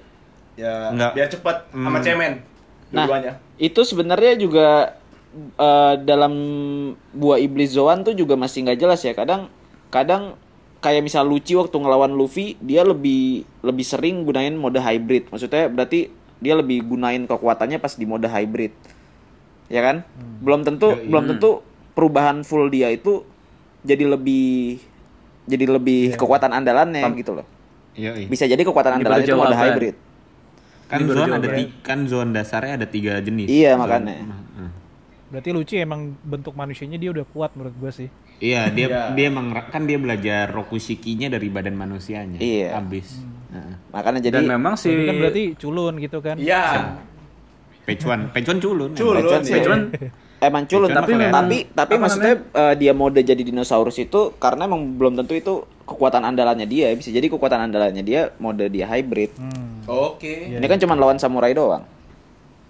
[0.56, 1.12] Ya, Enggak.
[1.12, 2.40] biar cepat sama cemen.
[2.94, 3.06] Nah,
[3.61, 4.96] itu sebenarnya juga
[5.37, 6.32] eh, dalam
[7.12, 9.12] buah iblis Zoan tuh juga masih nggak jelas ya.
[9.12, 9.52] Kadang
[9.92, 10.40] kadang
[10.80, 15.28] kayak misal Lucy waktu ngelawan Luffy, dia lebih lebih sering gunain mode hybrid.
[15.28, 16.09] Maksudnya berarti
[16.40, 18.72] dia lebih gunain kekuatannya pas di mode hybrid.
[19.66, 20.06] Ya kan?
[20.40, 21.61] Belum tentu belum tentu
[21.96, 23.24] perubahan full dia itu
[23.82, 24.78] jadi lebih
[25.46, 27.46] jadi lebih kekuatan andalannya gitu loh.
[27.94, 29.56] Iya, Bisa jadi kekuatan andalannya itu jawaban.
[29.56, 29.96] hybrid.
[30.87, 33.48] Kan zone ada ti- kan zone dasarnya ada tiga jenis.
[33.48, 34.14] Iya, Zone- makanya.
[34.20, 34.70] Heeh.
[35.26, 38.06] Berarti Lucy emang bentuk manusianya dia udah kuat menurut gua sih.
[38.37, 39.02] Iya, dia Iya.
[39.11, 42.38] dia emang kan dia belajar rokushikinya dari badan manusianya.
[42.38, 42.76] Iya.
[42.76, 43.18] Habis.
[43.50, 43.74] Heeh.
[43.90, 46.37] Makanya jadi Dan memang si Jadi kan berarti culun gitu kan.
[46.37, 46.64] Iya.
[47.87, 48.90] One, page one culun.
[48.92, 50.25] Culun Page one sih.
[50.46, 54.94] Emang culun tapi tapi tapi Apa maksudnya eh, dia mode jadi dinosaurus itu karena emang
[54.94, 59.35] belum tentu itu kekuatan andalannya dia bisa jadi kekuatan andalannya dia mode dia hybrid.
[59.35, 59.82] Hmm.
[59.87, 60.54] Oke.
[60.54, 61.82] ini kan cuma lawan samurai doang.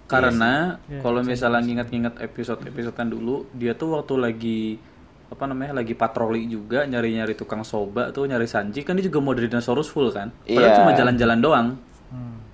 [0.07, 4.61] Karena Iya, kalau misalnya nginget-nginget episode-episode kan dulu, dia tuh waktu lagi
[5.27, 9.43] apa namanya lagi patroli juga nyari-nyari tukang soba tuh nyari Sanji kan dia juga mode
[9.43, 10.31] dinosaurus full kan?
[10.47, 10.77] Padahal Iya.
[10.79, 11.67] cuma jalan-jalan doang.
[12.07, 12.46] Hmm.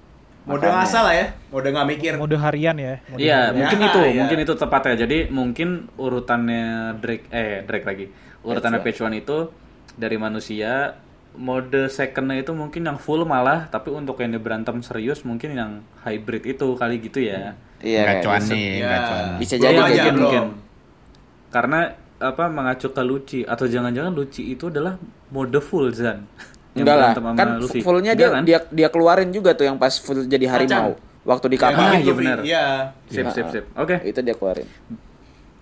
[0.43, 1.27] Mode ngasal lah ya.
[1.49, 2.12] Mode nggak mikir.
[2.19, 2.99] Mode harian ya.
[3.08, 3.56] Mode Iya, harian.
[3.56, 4.13] mungkin Ya, itu, iya.
[4.19, 4.95] mungkin itu tepatnya.
[4.99, 6.65] Jadi mungkin urutannya
[6.99, 8.06] Drake eh Drake lagi.
[8.43, 9.38] Urutannya Page one itu
[9.95, 10.99] dari manusia
[11.34, 15.71] mode secondnya itu mungkin yang full malah tapi untuk yang berantem serius mungkin yang
[16.03, 17.58] hybrid itu kali gitu ya.
[17.82, 18.53] iya Enggak kayak cuan gitu.
[18.53, 18.97] nih, Ya.
[19.41, 20.13] bisa jadi aja, kayak mungkin, gitu.
[20.13, 20.21] belum.
[20.21, 20.45] mungkin.
[21.49, 21.79] Karena
[22.19, 24.95] apa mengacu ke Lucy atau jangan-jangan Lucy itu adalah
[25.27, 26.23] mode full Zan.
[26.73, 28.41] Enggak lah kan fullnya dia kan?
[28.41, 31.95] dia dia keluarin juga tuh yang pas full jadi harimau waktu di Ya, kapal Ah,
[31.95, 32.19] iya Vi.
[32.19, 32.38] benar.
[32.41, 32.65] Iya.
[33.07, 33.65] Sip, sip, sip.
[33.73, 34.01] Oke.
[34.03, 34.67] itu dia keluarin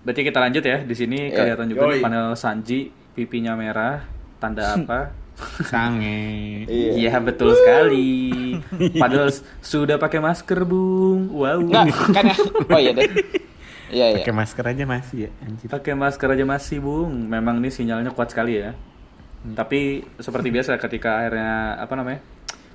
[0.02, 0.78] Berarti kita lanjut ya.
[0.80, 1.36] Di sini Iya.
[1.36, 1.94] kelihatan juga Yoi.
[1.94, 2.78] di panel Sanji
[3.12, 4.02] pipinya merah.
[4.36, 5.14] Tanda apa?
[5.62, 6.64] Sange.
[6.66, 8.58] Iya betul sekali.
[9.02, 11.30] Padahal sudah pakai masker, Bung.
[11.30, 11.62] Wow.
[11.62, 13.08] enggak kan ya oh iya deh
[13.88, 15.66] iya iya Pakai masker aja masih ya, anjir.
[15.68, 17.12] Pakai masker aja masih, Bung.
[17.26, 18.72] Memang ini sinyalnya kuat sekali ya.
[19.42, 22.20] Tapi seperti biasa ketika akhirnya apa namanya?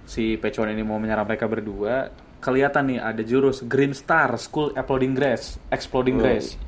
[0.03, 2.11] Si Pecon ini mau menyerang mereka berdua,
[2.43, 6.59] kelihatan nih ada jurus Green Star School Exploding Grass, Exploding Grass.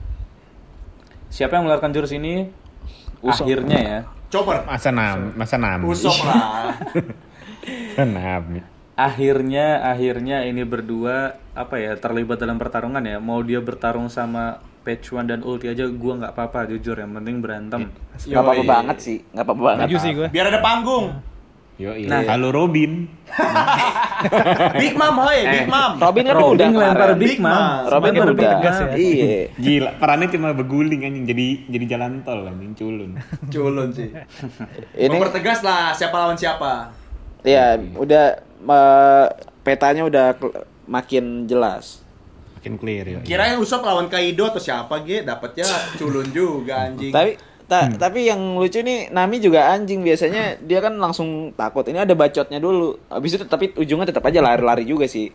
[1.29, 2.47] Siapa yang mengeluarkan jurus ini?
[3.23, 3.99] Akhirnya ya.
[4.31, 4.63] Chopper.
[4.63, 5.83] Masa nam, masa nam.
[5.83, 6.73] Usop lah.
[7.95, 8.63] Masa nam.
[8.99, 14.59] akhirnya akhirnya ini berdua apa ya terlibat dalam pertarungan ya mau dia bertarung sama
[14.89, 18.65] Page One dan Ulti aja gua nggak apa-apa jujur yang penting berantem nggak apa-apa Yoi.
[18.67, 20.27] banget sih nggak apa-apa banget Setuju sih gue.
[20.27, 21.05] Biar ada panggung.
[21.77, 22.25] Yo, Nah.
[22.27, 23.07] halo Robin.
[24.75, 25.91] Big Mom, hoi, Big Mom.
[25.95, 27.09] Robin kan Robin udah ngelempar.
[27.15, 27.87] Big Mom Mom.
[27.87, 28.87] Robin kan udah tegas ya.
[28.91, 33.15] iya Gila, perannya cuma beguling anjing jadi jadi jalan tol anjing culun.
[33.53, 34.09] Culun sih.
[34.93, 36.91] ini Mempertegas lah siapa lawan siapa.
[37.39, 38.25] ya udah
[38.59, 39.25] eh,
[39.61, 40.35] petanya udah
[40.83, 42.03] makin jelas
[42.59, 43.19] Makin clear ya.
[43.23, 45.63] Kirain Usop lawan Kaido atau siapa ge dapatnya
[45.95, 47.09] culun juga anjing.
[47.09, 51.97] tapi ta- tapi yang lucu nih Nami juga anjing biasanya dia kan langsung takut ini
[51.97, 55.31] ada bacotnya dulu habis itu tapi ujungnya tetap aja lari-lari juga sih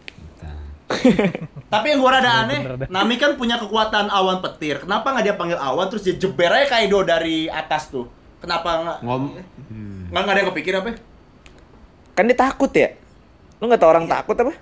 [1.73, 2.61] Tapi yang gua rada aneh.
[2.87, 4.85] Nami kan punya kekuatan awan petir.
[4.85, 8.07] Kenapa nggak dia panggil awan terus dia jeber aja Kaido dari atas tuh?
[8.39, 8.99] Kenapa nggak?
[9.03, 9.23] Ngom
[9.73, 10.13] hmm.
[10.13, 10.95] Nggak ada yang kepikir apa?
[12.15, 12.95] kan dia takut ya
[13.59, 14.55] lu nggak tau orang takut apa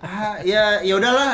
[0.00, 1.30] Ah, ya ya udahlah,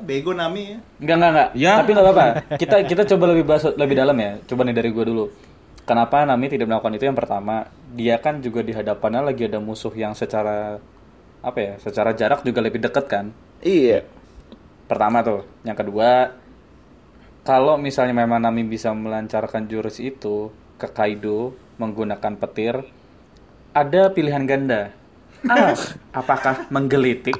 [0.00, 0.78] bego Nami ya.
[1.00, 1.48] Enggak, enggak, enggak.
[1.52, 1.72] Ya.
[1.80, 2.26] Tapi enggak apa-apa.
[2.56, 4.32] Kita kita coba lebih bahas lebih dalam ya.
[4.48, 5.24] Coba nih dari gua dulu.
[5.84, 7.66] Kenapa Nami tidak melakukan itu yang pertama?
[7.92, 10.78] Dia kan juga di hadapannya lagi ada musuh yang secara
[11.40, 11.74] apa ya?
[11.80, 13.26] Secara jarak juga lebih dekat kan?
[13.60, 14.04] iya
[14.90, 15.46] Pertama tuh.
[15.62, 16.34] Yang kedua,
[17.46, 22.74] kalau misalnya memang Nami bisa melancarkan jurus itu ke Kaido menggunakan petir,
[23.72, 24.90] ada pilihan ganda.
[25.48, 25.72] A.
[26.12, 27.38] Apakah menggelitik?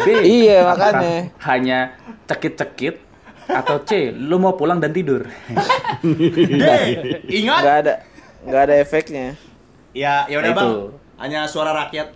[0.00, 0.06] B.
[0.22, 1.34] Iya, makanya.
[1.44, 1.78] Hanya
[2.24, 3.02] cekit-cekit
[3.44, 5.28] Atau C, lu mau pulang dan tidur.
[6.00, 6.64] D,
[7.28, 7.60] ingat?
[7.60, 7.94] Nggak ada
[8.44, 9.36] nggak ada efeknya.
[9.92, 10.58] Ya, ya udah Itu.
[10.58, 10.72] bang.
[11.20, 12.12] Hanya suara rakyat.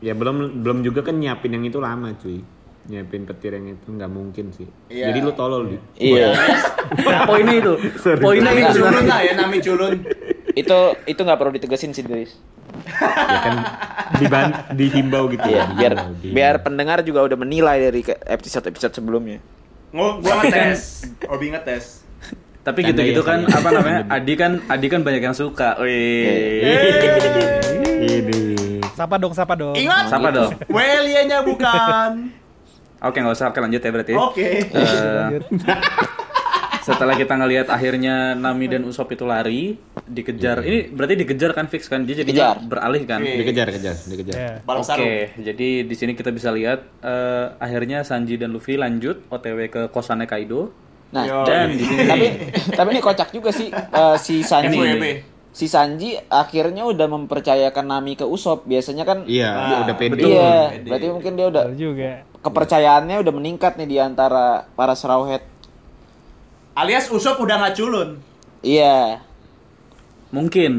[0.00, 2.40] Ya belum belum juga kan nyiapin yang itu lama cuy.
[2.84, 4.68] Nyiapin petir yang itu nggak mungkin sih.
[4.88, 5.12] Iya.
[5.12, 5.76] Jadi lu tolol di.
[6.00, 6.32] Iya.
[7.28, 7.72] Poinnya itu.
[8.24, 8.72] Poinnya Nami itu.
[8.80, 9.94] culun lah ya, nami culun.
[10.54, 12.38] itu itu nggak perlu ditegesin sih guys.
[12.94, 13.54] ya kan
[14.16, 15.66] diban dihimbau gitu ya.
[15.72, 19.38] biar biar pendengar juga udah menilai dari episode episode sebelumnya.
[19.90, 21.06] Ngo- Gua ngetes.
[21.28, 22.02] Obi ngetes.
[22.64, 24.00] Tapi gitu-gitu ya, kan apa namanya?
[24.08, 25.76] Adi kan Adi kan banyak yang suka.
[25.78, 26.64] Wih.
[28.00, 28.40] Ini.
[28.94, 29.74] Sapa dong, sapa dong.
[29.76, 30.08] Ingat?
[30.08, 30.50] Siapa dong?
[30.70, 32.10] Well-nya bukan.
[33.04, 33.52] Oke, nggak usah.
[33.52, 34.14] Oke, lanjut ya berarti.
[34.16, 34.48] Oke.
[34.64, 35.28] Eh,
[36.80, 40.60] setelah kita ngelihat akhirnya Nami dan Usop itu lari, dikejar.
[40.60, 42.04] Ini berarti dikejar kan fix kan?
[42.04, 42.56] Dia jadi Dikejar.
[42.62, 43.18] beralih kan?
[43.18, 43.40] Oke.
[43.40, 44.36] Dikejar, kejar, dikejar.
[44.62, 45.12] Balap Oke, sarung.
[45.40, 50.24] jadi di sini kita bisa lihat eh, akhirnya Sanji dan Luffy lanjut OTW ke kosannya
[50.24, 50.68] Kaido.
[51.10, 51.40] Nah, Yo.
[51.42, 52.26] Dan di sini tapi
[52.74, 54.76] tapi ini kocak juga sih eh, si Sanji.
[54.76, 55.04] FWB.
[55.54, 58.66] Si Sanji akhirnya udah mempercayakan Nami ke Usop.
[58.66, 60.10] Biasanya kan Iya, dia udah pede.
[60.12, 60.28] betul.
[60.28, 60.88] Iya, Pede.
[60.90, 62.10] berarti mungkin dia udah Betul juga.
[62.42, 65.46] kepercayaannya udah meningkat nih di antara para Straw Hat.
[66.74, 68.18] Alias Usop udah nggak culun.
[68.60, 69.22] Iya.
[70.34, 70.72] Mungkin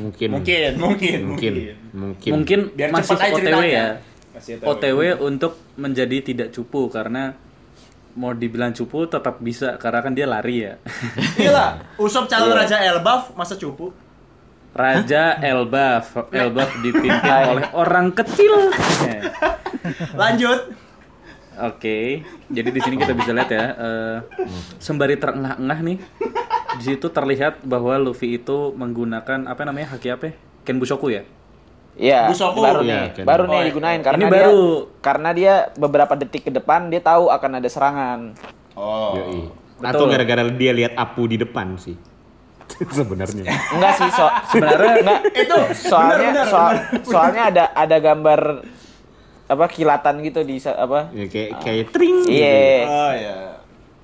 [0.00, 0.28] Mungkin.
[0.32, 1.54] Mungkin, mungkin, Mungkin.
[1.92, 2.30] Mungkin.
[2.32, 3.86] mungkin Biar masih cepat aja OTW ya.
[4.32, 7.36] Masih OTW untuk menjadi tidak cupu karena
[8.18, 10.74] mau dibilang cupu tetap bisa karena kan dia lari ya.
[11.38, 12.58] Gila, Usop calon Iya.
[12.64, 13.92] Raja Elbaf masa cupu?
[14.74, 18.72] Raja Elbaf, Elbaf dipimpin oleh orang kecil.
[20.14, 20.87] Lanjut.
[21.60, 24.16] Oke, jadi di sini kita bisa lihat ya, eh,
[24.78, 25.98] sembari terengah-engah nih,
[26.72, 30.24] di situ terlihat bahwa Luffy itu menggunakan apa namanya haki apa?
[30.24, 30.34] ya?
[30.62, 31.26] Ken Bushoku ya?
[31.98, 32.62] Iya, Busoku.
[32.62, 33.24] baru nih, kan.
[33.26, 33.66] baru Oh, nih iya.
[33.66, 34.62] digunain karena Ini dia baru.
[35.02, 38.20] karena dia beberapa detik ke depan dia tahu akan ada serangan.
[38.72, 39.18] Oh.
[39.18, 39.50] Yoi.
[39.74, 39.90] Betul.
[39.90, 41.98] Atau gara-gara dia lihat Apu di depan sih.
[42.94, 43.50] Sebenarnya.
[43.74, 47.02] Enggak sih, so Sebenarnya enggak Itu soalnya benar, benar, soal- benar.
[47.02, 48.40] soalnya ada ada gambar
[49.48, 51.08] apa kilatan gitu di apa?
[51.10, 52.16] Ya, kayak kayak tring.
[52.22, 52.36] gitu.
[52.36, 52.84] Iya.
[52.84, 53.36] Oh ya.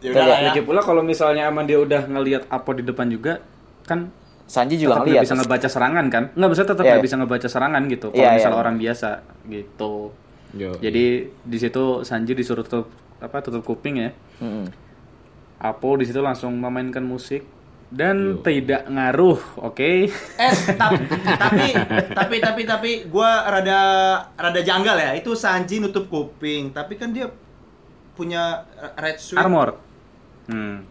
[0.00, 0.48] Ya Tuh, udah lah lihat ya.
[0.50, 3.40] lagi pula kalau misalnya aman dia udah ngelihat Apo di depan juga,
[3.85, 4.09] kan
[4.44, 5.24] Sanji juga tetap nggak ngeliat.
[5.24, 6.24] bisa ngebaca serangan kan?
[6.33, 7.07] Nggak bisa tetap Iya, nggak iya.
[7.09, 8.07] bisa ngebaca serangan gitu.
[8.09, 8.61] Kalau Iya, misalnya iya.
[8.61, 9.09] orang biasa
[9.48, 9.94] gitu.
[10.54, 10.70] Yo.
[10.78, 14.11] Jadi di situ Sanji disuruh tutup apa tutup kuping ya.
[14.38, 14.68] Mm-mm.
[15.57, 17.40] Apo di situ langsung memainkan musik
[17.92, 19.90] dan tidak ngaruh, oke?
[20.12, 21.05] Eh, tapi
[21.37, 21.66] tapi
[22.12, 23.81] tapi tapi tapi gua rada
[24.37, 25.11] rada janggal ya.
[25.16, 27.29] Itu Sanji nutup kuping, tapi kan dia
[28.14, 28.62] punya
[28.94, 29.75] red suit Armor.
[30.47, 30.85] Hmm.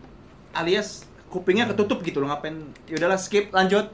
[0.54, 3.90] alias kupingnya ketutup gitu loh ngapain ya udahlah skip lanjut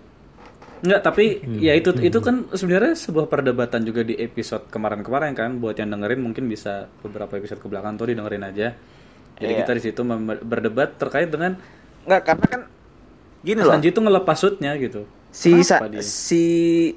[0.80, 5.76] Enggak, tapi ya itu itu kan sebenarnya sebuah perdebatan juga di episode kemarin-kemarin kan buat
[5.76, 8.72] yang dengerin mungkin bisa beberapa episode ke belakang tuh didengerin aja.
[9.36, 9.60] Jadi Iya.
[9.68, 10.02] kita di situ
[10.40, 11.60] berdebat terkait dengan
[12.08, 12.62] Enggak, karena kan
[13.42, 13.72] gini loh.
[13.72, 15.04] Sanji itu ngelepas suitnya gitu.
[15.30, 16.02] si sa- dia?
[16.02, 16.44] si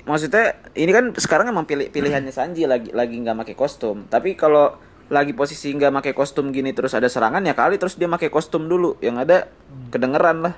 [0.02, 4.72] maksudnya ini kan sekarang emang pilih pilihannya Sanji lagi lagi nggak pakai kostum tapi kalau
[5.06, 8.64] lagi posisi nggak pakai kostum gini terus ada serangan ya kali terus dia pakai kostum
[8.64, 9.52] dulu yang ada
[9.88, 10.54] kedengeran lah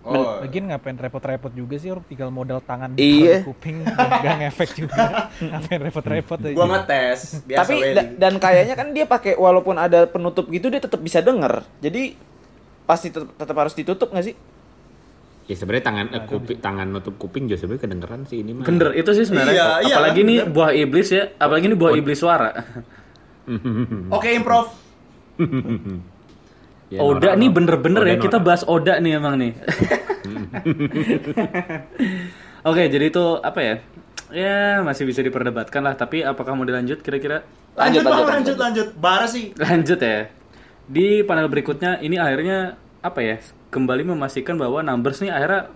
[0.00, 3.42] oh Lagian ngapain repot-repot juga sih orang tinggal modal tangan Iya.
[3.42, 5.02] taruh kuping dan gak ngefek juga.
[5.52, 6.52] ngapain repot-repot aja.
[6.52, 10.80] gua ngetes biasa tapi da- dan kayaknya kan dia pakai walaupun ada penutup gitu dia
[10.80, 12.18] tetap bisa denger jadi
[12.84, 14.34] pasti tetap, tetap harus ditutup nggak sih
[15.48, 18.68] Ya sebenarnya tangan eh, kuping tangan nutup kuping juga sebenarnya kedengeran sih ini mah.
[18.68, 19.56] Bener, itu sih sebenarnya.
[19.56, 20.52] Iya, iya, apalagi kan, nih bener.
[20.52, 22.50] buah iblis ya, apalagi ini buah iblis suara.
[24.16, 24.68] oke improv
[26.88, 29.52] Ya, Oda nih bener-bener ya, kita bahas Oda nih emang nih.
[32.68, 33.74] Oke, jadi itu apa ya?
[34.32, 37.44] Ya, masih bisa diperdebatkan lah, tapi apakah mau dilanjut kira-kira?
[37.76, 40.32] lanjut Lanjut, bang lanjut, lanjut lanjut bara sih Lanjut ya.
[40.88, 43.36] Di panel berikutnya ini akhirnya apa ya?
[43.68, 45.68] Kembali memastikan bahwa numbers nih akhirnya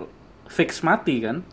[0.46, 1.44] fix mati kan?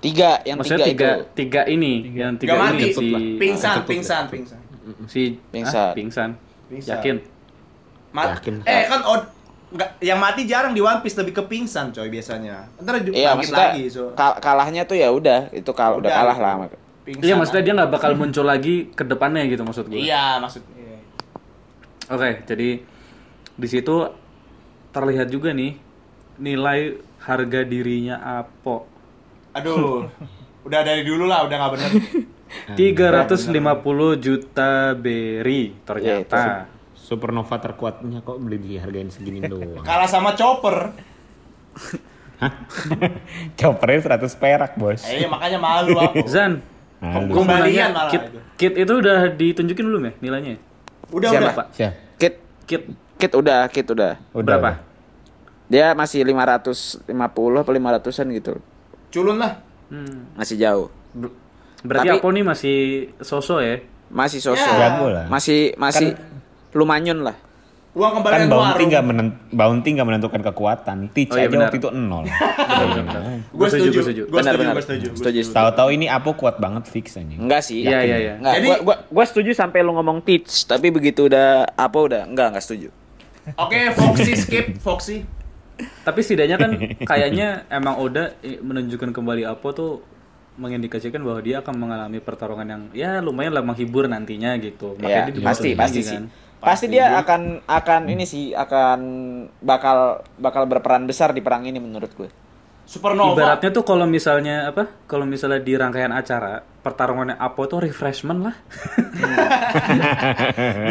[0.00, 3.74] tiga yang Maksudnya tiga, tiga, itu tiga ini, yang tiga Gak ini mati si pingsan
[3.76, 4.60] Ketut, pingsan pingsan
[5.04, 5.22] si
[5.52, 5.76] Pingsan.
[5.76, 6.30] ah, pingsan.
[6.66, 6.90] Pingsan.
[6.96, 7.16] Yakin?
[8.10, 8.54] Mat- Yakin.
[8.64, 9.22] eh kan od
[9.70, 13.86] nggak yang mati jarang di One Piece lebih ke pingsan coy biasanya ntar iya lagi
[13.86, 16.54] so kal- kalahnya tuh ya udah itu kal udah Udah, kalah lah
[17.04, 20.00] pingsan Iya, maksudnya dia nggak bakal muncul lagi ke depannya gitu maksud gue.
[20.00, 20.96] iya maksudnya
[22.08, 22.82] Oke, jadi
[23.54, 23.94] di situ
[24.90, 25.78] terlihat juga nih
[26.36, 26.80] nilai
[27.20, 28.88] harga dirinya Apo.
[29.50, 30.06] aduh
[30.66, 31.90] udah dari dulu lah udah nggak bener
[32.74, 33.54] 350
[34.18, 36.66] juta berry ternyata.
[36.92, 39.82] Supernova terkuatnya kok beli dihargain segini doang.
[39.82, 40.94] kalah sama chopper
[43.54, 45.04] Choppernya 100 perak, Bos.
[45.04, 46.64] eh makanya malu aku Zan,
[46.98, 47.28] Malu.
[47.28, 48.38] gue mau Kembalian nanya, malah kit, itu.
[48.56, 50.54] kit itu udah ditunjukin belum ya nilainya?
[51.10, 51.42] udah Siapa?
[51.42, 51.66] udah Pak,
[52.16, 52.82] Kit kit
[53.20, 54.16] Kit udah, kit udah.
[54.32, 54.70] Udah, Berapa?
[54.70, 54.76] udah.
[55.68, 57.06] Dia masih 550
[57.54, 58.52] apa 500-an gitu.
[59.10, 59.60] Culun lah.
[59.86, 60.32] Hmm.
[60.34, 60.88] Masih jauh.
[61.12, 61.36] Ber-
[61.80, 62.76] Berarti Tapi- Apo nih masih
[63.18, 63.76] sosok ya?
[64.08, 64.66] Masih sosok.
[64.66, 64.90] Ya.
[64.90, 65.24] Jago lah.
[65.28, 66.12] Masih masih
[66.72, 67.36] lumayan lah.
[67.90, 71.10] Uang Kan kembalian bounty nggak menen, bounty nggak menentukan kekuatan.
[71.10, 71.62] Teach Oh, iya, aja benar.
[71.66, 72.22] waktu itu nol.
[73.50, 74.22] Gue setuju, setuju, setuju.
[74.24, 74.74] gue Benar, setuju, benar.
[74.74, 75.08] gue setuju.
[75.08, 75.40] gua Setuju.
[75.50, 77.26] Tahu-tahu ini Apo kuat banget fix aja.
[77.26, 77.82] Enggak sih.
[77.82, 78.34] Iya, iya, iya.
[78.36, 82.88] Enggak, gua setuju sampai lu ngomong teach, tapi begitu udah apa udah enggak enggak setuju.
[83.56, 85.26] Oke, Foxy skip, Foxy.
[86.04, 86.70] Tapi setidaknya kan
[87.08, 90.04] kayaknya emang Oda eh, menunjukkan kembali Apo tuh
[90.60, 94.92] mengindikasikan bahwa dia akan mengalami pertarungan yang ya lumayan lah menghibur nantinya gitu.
[95.00, 96.18] Ya, dia pasti dibutuhin pasti lagi sih.
[96.20, 96.24] kan.
[96.60, 99.00] Pasti dia akan akan ini sih akan
[99.64, 102.28] bakal bakal berperan besar di perang ini menurut gue.
[102.90, 103.38] Supernova.
[103.38, 104.90] Ibaratnya tuh kalau misalnya apa?
[105.06, 108.50] Kalau misalnya di rangkaian acara pertarungannya Apo tuh refreshment lah.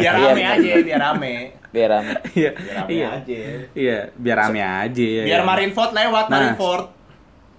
[0.00, 0.56] Iya, rame benar.
[0.56, 1.32] aja, biar rame.
[1.68, 2.12] Biar rame.
[2.32, 2.50] Iya.
[2.56, 3.08] Biar rame Iya.
[3.12, 3.38] aja.
[3.76, 5.22] Iya, biar rame aja ya.
[5.28, 5.44] Biar ya.
[5.44, 6.32] Marineford lewat, Nah.
[6.32, 6.84] Marineford.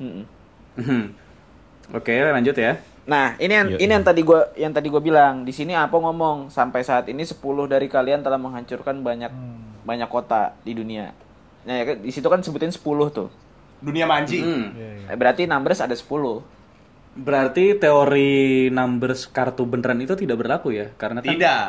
[0.01, 0.25] Mm-mm.
[0.81, 1.05] Hmm.
[1.93, 2.73] Oke, lanjut ya.
[3.05, 5.45] Nah, ini yang Iya, ini yang tadi gua yang tadi gua bilang.
[5.45, 9.29] Di sini apa ngomong sampai saat ini 10 dari kalian telah menghancurkan banyak
[9.85, 11.13] banyak kota di dunia.
[11.61, 12.81] Nah, ya kan, di situ kan sebutin 10
[13.13, 13.29] tuh.
[13.81, 14.39] Dunia manji.
[14.39, 14.71] Hmm.
[14.71, 15.07] Iya, iya.
[15.09, 16.45] Eh, Berarti numbers ada 10.
[17.11, 18.31] Berarti teori
[18.69, 20.93] numbers kartu beneran itu tidak berlaku ya?
[20.95, 21.67] Karena kan Tidak.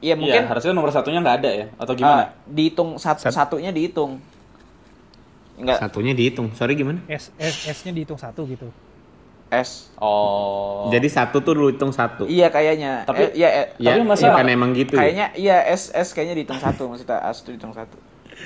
[0.00, 1.66] Iya, Iya, mungkin harusnya nomor satunya nggak ada ya?
[1.76, 2.24] Atau ah, gimana?
[2.44, 4.18] dihitung sat- Sat- satunya dihitung.
[5.54, 6.50] Enggak, Satunya dihitung.
[6.52, 7.04] Sorry gimana?
[7.06, 8.66] S S S-nya dihitung satu gitu.
[9.52, 9.92] S.
[10.00, 10.88] oh.
[10.88, 12.24] Jadi satu tuh lu hitung satu.
[12.24, 13.04] Iya kayaknya.
[13.04, 14.96] Tapi- eh, iya, eh, Ya, Tapi masa- ya kan emang gitu.
[14.96, 15.04] ya.
[15.04, 17.94] kayaknya iya S S kayaknya dihitung satu maksudnya S tuh dihitung satu.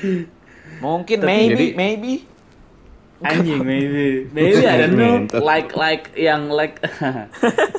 [0.79, 2.13] Mungkin Tapi maybe jadi- maybe
[3.17, 4.29] Anjing, maybe.
[4.29, 5.25] Maybe I don't know.
[5.25, 5.41] Mental.
[5.41, 6.77] Like like yang like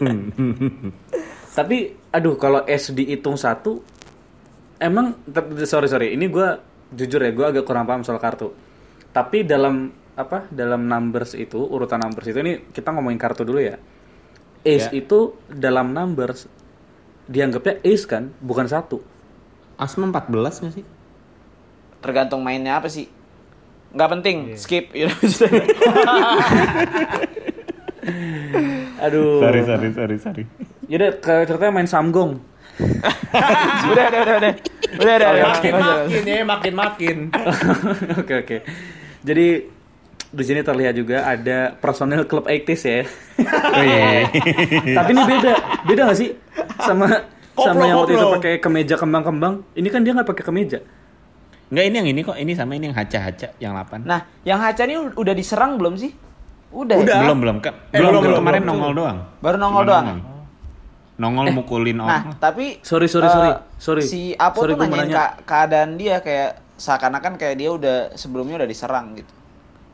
[1.58, 1.78] Tapi
[2.10, 3.82] aduh kalau S dihitung satu
[4.78, 5.14] emang
[5.66, 6.58] sorry sorry ini gua
[6.90, 8.50] jujur ya gua agak kurang paham soal kartu.
[9.10, 13.78] Tapi dalam apa dalam numbers itu urutan numbers itu ini kita ngomongin kartu dulu ya.
[14.66, 15.06] Ace Ya.
[15.06, 16.50] itu dalam numbers
[17.26, 19.02] dianggapnya ace kan bukan satu.
[19.78, 20.34] Asma 14
[20.66, 20.86] nggak sih?
[22.08, 23.12] Tergantung mainnya apa sih.
[23.92, 24.56] Nggak penting, Iya.
[24.56, 24.86] skip.
[29.04, 29.44] Aduh.
[29.44, 30.44] Sorry, sorry, sorry, sorry.
[30.88, 32.40] Yaudah ke ceritanya main samgong.
[33.92, 34.54] udah, udah, udah, udah.
[34.98, 35.30] Udah, udah.
[35.50, 37.18] Makin makin ya, makin makin.
[38.22, 38.58] Oke oke.
[39.26, 39.48] Jadi
[40.28, 43.02] di sini terlihat juga ada personil klub 80s ya.
[43.42, 44.28] Oh iya.
[44.94, 45.52] Tapi ini beda,
[45.84, 46.30] beda gak sih
[46.78, 47.08] sama
[47.58, 48.36] Koplo, sama yang waktu itu koplo.
[48.38, 49.66] pakai kemeja kembang-kembang.
[49.74, 50.80] Ini kan dia nggak pakai kemeja.
[51.68, 54.04] Enggak ini yang ini kok, ini sama ini yang haca-haca yang 8.
[54.04, 56.16] Nah, yang Haca ini udah diserang belum sih?
[56.70, 56.96] Udah.
[56.96, 57.04] ya?
[57.04, 57.20] Udah.
[57.22, 57.74] belum belum kan.
[57.90, 58.72] Eh, belum, belum, belum, kemarin belum.
[58.74, 59.18] nongol doang.
[59.40, 60.08] Baru nongol Cuma doang.
[61.18, 62.38] Nongol mukulin Nah, orang.
[62.38, 63.52] tapi Sorry, sorry, eh, sorry.
[63.78, 64.04] Sorry.
[64.06, 65.16] Si Apo Sorry, tuh nanyain nanya.
[65.18, 69.34] ka- keadaan dia kayak seakan-akan kayak dia udah sebelumnya udah diserang gitu.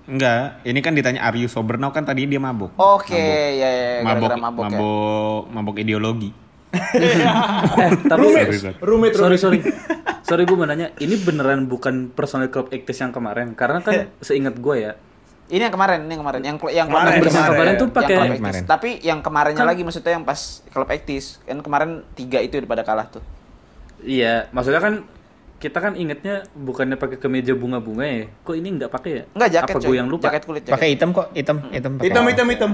[0.03, 2.75] Enggak, ini kan ditanya are you sober now kan tadi dia mabuk.
[2.75, 3.23] Oke, ya,
[3.55, 4.75] ya, ya, Mabok, gara-gara mabok, mabok,
[5.41, 5.53] ya.
[5.55, 6.29] mabok, ideologi.
[6.73, 8.57] Eh, tapi sorry.
[8.79, 9.39] Rumit, sorry rumit.
[9.39, 9.59] sorry.
[10.23, 13.53] Sorry gue mau nanya, ini beneran bukan personil klub 80s yang kemarin?
[13.53, 14.93] Karena kan seingat gue ya,
[15.45, 17.51] Ini yang kemarin, ini yang kemarin, yang yang Kemarin, bersama Actis.
[17.51, 18.39] kemarin tuh Yang pakai Yang Actis.
[18.39, 18.61] kemarin.
[18.65, 21.25] Tapi yang kemarinnya Kan- lagi maksudnya yang pas klub Actis.
[21.43, 23.21] Kan kemarin tiga itu pada kalah tuh.
[24.01, 25.03] iya, maksudnya kan
[25.57, 28.27] kita kan ingetnya bukannya pakai kemeja bunga-bunga ya.
[28.41, 29.23] Kok ini nggak pakai ya?
[29.31, 30.23] Enggak jaket Apa gue yang lupa?
[30.25, 30.73] Jaket kulit, jaket.
[30.73, 31.91] Pakai hitam kok, hitam, hitam.
[31.93, 32.07] pakai.
[32.07, 32.71] Hitam, hitam, hitam.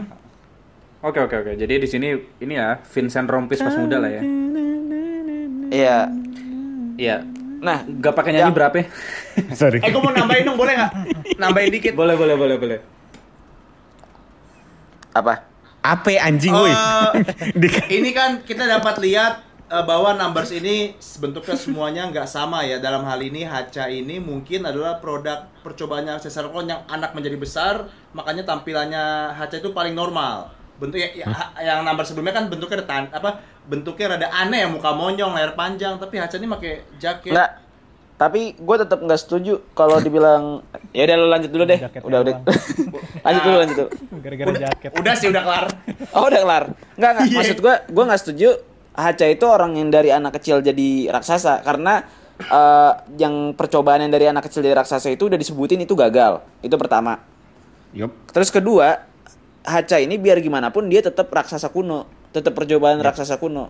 [1.00, 1.52] Oke oke oke.
[1.56, 4.24] Jadi di sini ini ya Vincent Rompis pas muda lah ya.
[5.70, 5.98] Iya.
[7.00, 7.18] Iya.
[7.60, 8.76] Nah, Gak pakai nyanyi Yang- berapa?
[8.80, 8.86] ya?
[9.60, 9.80] Sorry.
[9.80, 10.92] Eh, gue mau nambahin dong, boleh nggak?
[11.36, 11.94] Nambahin dikit.
[11.96, 12.80] boleh boleh boleh boleh.
[15.10, 15.44] apa?
[15.80, 16.72] Apa anjing woi?
[17.64, 22.80] Di- ini kan kita dapat lihat eh, bahwa numbers ini bentuknya semuanya nggak sama ya.
[22.80, 27.88] Dalam hal ini Haca ini mungkin adalah produk percobaannya Cesar Kon yang anak menjadi besar,
[28.12, 30.59] makanya tampilannya Haca itu paling normal.
[30.80, 33.30] Bentuknya ya, ha- yang number sebelumnya kan bentuknya ada tan apa?
[33.64, 37.30] Bentuknya rada aneh ya, muka monyong, leher panjang, tapi Haca ini pakai jaket.
[37.30, 37.52] Enggak.
[38.16, 40.60] Tapi gue tetap nggak setuju kalau dibilang
[40.92, 41.80] ya udah lu lanjut dulu deh.
[41.80, 42.34] Jaketnya Udah udah.
[42.34, 42.44] doang.
[43.28, 43.90] lanjut dulu lanjut dulu.
[44.24, 44.90] Gara-gara jaket.
[44.96, 45.66] Udah sih udah kelar.
[46.12, 46.64] Oh udah kelar.
[46.96, 47.26] Enggak enggak.
[47.26, 47.38] Iya.
[47.38, 48.50] Maksud gue gue nggak setuju.
[48.90, 52.04] Haca itu orang yang dari anak kecil jadi raksasa karena
[52.42, 56.44] eh, yang percobaan yang dari anak kecil jadi raksasa itu udah disebutin itu gagal.
[56.60, 57.24] Itu pertama.
[57.90, 58.12] Yup.
[58.30, 59.08] Terus kedua,
[59.62, 63.70] Haca ini biar gimana pun dia tetap raksasa kuno, tetap percobaan raksasa kuno.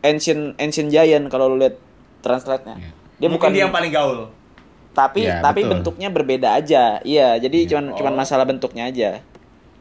[0.00, 1.76] Ancient Ancient Giant kalau lu lihat
[2.20, 2.76] translate-nya.
[2.76, 2.90] Iya.
[3.16, 4.18] Dia Mungkin bukan dia yang paling gaul.
[4.94, 5.70] tapi Iya, tapi betul.
[5.74, 7.02] bentuknya berbeda aja.
[7.02, 9.10] Iya, jadi cuman cuman masalah bentuknya aja.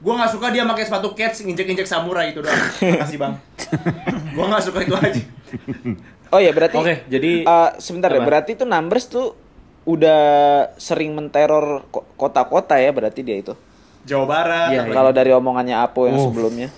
[0.02, 2.58] Gua nggak suka dia pakai sepatu cats nginjek-injek samurai itu doang.
[2.98, 3.34] Makasih bang.
[4.34, 5.22] Gua nggak suka itu aja.
[6.28, 8.26] Oh ya berarti Oke, jadi eh, sebentar ya, apa?
[8.26, 9.38] berarti itu numbers tuh
[9.86, 10.22] udah
[10.76, 13.54] sering menteror ko- kota-kota ya berarti dia itu.
[14.04, 14.70] Jawa Barat.
[14.70, 14.92] Iya, iya.
[14.92, 16.26] Kalau dari omongannya Apo yang Uh.
[16.26, 16.70] sebelumnya.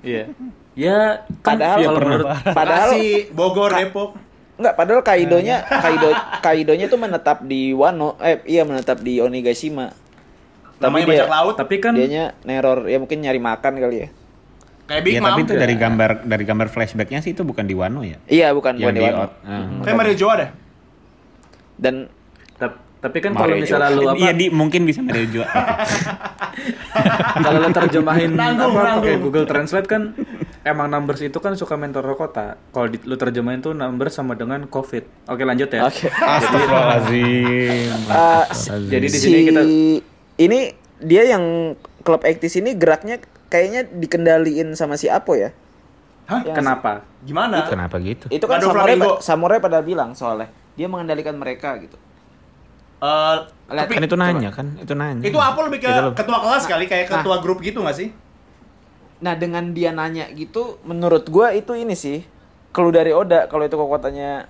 [0.00, 0.24] Iya.
[0.72, 4.10] Ya, kan Padahal- kalau menurut Padahal Bekasi, Bogor, Depok.
[4.56, 6.08] Enggak, padahal Kaidonya Kaido
[6.40, 9.88] Kaidonya tuh menetap di Wano, eh iya menetap di Onigashima.
[10.76, 11.54] Tapi Namanya dia bajak laut.
[11.56, 14.08] tapi kan dianya neror ya mungkin nyari makan kali ya.
[14.86, 15.28] Kayak Big Iya, Mom.
[15.28, 18.16] tapi itu dari gambar dari gambar flashbacknya sih itu bukan di Wano ya.
[18.26, 19.20] Iya, bukan Yang bukan di di Wano.
[19.22, 19.64] out- ah.
[19.80, 20.50] Kayak Mario Joa dah.
[21.76, 21.94] Dan
[23.00, 25.48] tapi kan kalau misalnya lu apa Iya, di mungkin bisa Mario Joa.
[27.44, 29.16] kalau lu terjemahin Nanggung, apa pakai.
[29.16, 30.12] Google Translate kan
[30.68, 32.60] emang numbers itu kan suka mentor kota.
[32.76, 35.32] Kalau lu terjemahin tuh numbers sama dengan COVID.
[35.32, 35.88] Oke, lanjut ya.
[35.88, 36.12] oke.
[36.12, 37.88] Astagfirullahaladzim.
[38.12, 38.44] Eh,
[38.92, 39.62] Jadi di si sini kita
[40.36, 40.60] ini
[41.00, 41.72] dia yang
[42.04, 43.16] klub Actis ini geraknya
[43.48, 45.56] kayaknya dikendaliin sama si Apo ya.
[46.28, 46.44] Hah?
[46.44, 46.92] Yang kenapa?
[47.24, 47.64] Gimana?
[47.64, 48.28] Kenapa gitu?
[48.28, 51.96] Itu kan samurai, samurai pada bilang soalnya dia mengendalikan mereka gitu.
[53.00, 53.36] Eh,
[53.70, 54.66] Lihat, tapi Kan itu nanya kan?
[54.76, 55.22] Itu nanya.
[55.22, 57.12] itu apa lebih ke Itu lebih- ketua kelas kali kayak Nah.
[57.16, 58.10] ketua grup gitu gak sih?
[59.18, 62.24] Nah dengan dia nanya gitu, menurut gua itu ini sih
[62.70, 64.48] clue dari Oda kalau itu kekuatannya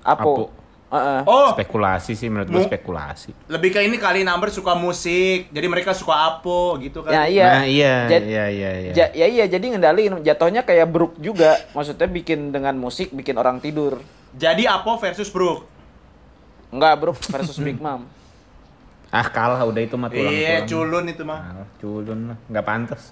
[0.00, 0.22] Apo.
[0.24, 0.44] Apo.
[0.88, 1.20] Heeh.
[1.22, 3.36] Oh, Spekulasi sih menurut gue spekulasi.
[3.44, 7.12] lebih ke ini kali number suka musik, jadi mereka suka Apo gitu kan.
[7.12, 7.48] Ya iya.
[7.52, 8.92] Nah, iya, Jad- iya, iya, iya.
[8.94, 11.60] Ja- ya iya jadi ngendaliin jatuhnya kayak Brook juga.
[11.70, 14.00] Maksudnya bikin dengan musik bikin orang tidur.
[14.32, 15.68] Jadi Apo versus Brook.
[16.68, 18.04] Enggak, Brook versus Big Mom.
[19.08, 20.28] Ah, kalah udah itu mah tulang.
[20.28, 21.40] Iya, culun itu mah.
[21.40, 23.02] Kalah, culun lah, nggak pantas.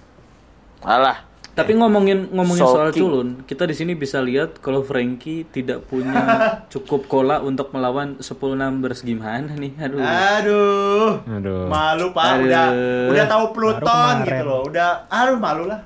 [0.85, 1.25] Alah.
[1.57, 6.13] Tapi ngomongin ngomongin soal culun, kita di sini bisa lihat kalau Frankie tidak punya
[6.73, 9.73] cukup kola untuk melawan 10 numbers gimana nih?
[9.81, 9.97] Aduh.
[10.05, 11.09] Aduh.
[11.25, 11.65] Aduh.
[11.65, 12.45] Malu Pak, Aduh.
[12.45, 12.65] udah
[13.09, 14.61] udah tahu Pluton gitu loh.
[14.69, 15.81] Udah aduh malu lah.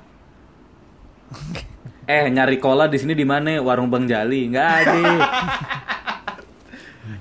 [2.04, 3.56] Eh, nyari kola di sini di mana?
[3.64, 4.52] Warung Bang Jali.
[4.52, 4.92] Enggak ada.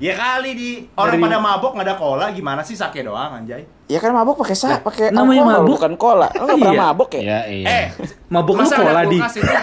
[0.02, 3.62] Ya kali di orang pada mabok nggak ada cola gimana sih sake doang anjay.
[3.86, 5.74] Ya kan mabok pakai sa, pakai namanya alkohol mabuk?
[5.78, 6.28] bukan cola.
[6.34, 6.82] Lo enggak pernah Iya.
[6.84, 7.22] mabok ya?
[7.22, 7.66] Ya, iya.
[7.70, 7.86] Eh,
[8.28, 9.18] Mabuk lu ada di.
[9.20, 9.54] kulkas itu?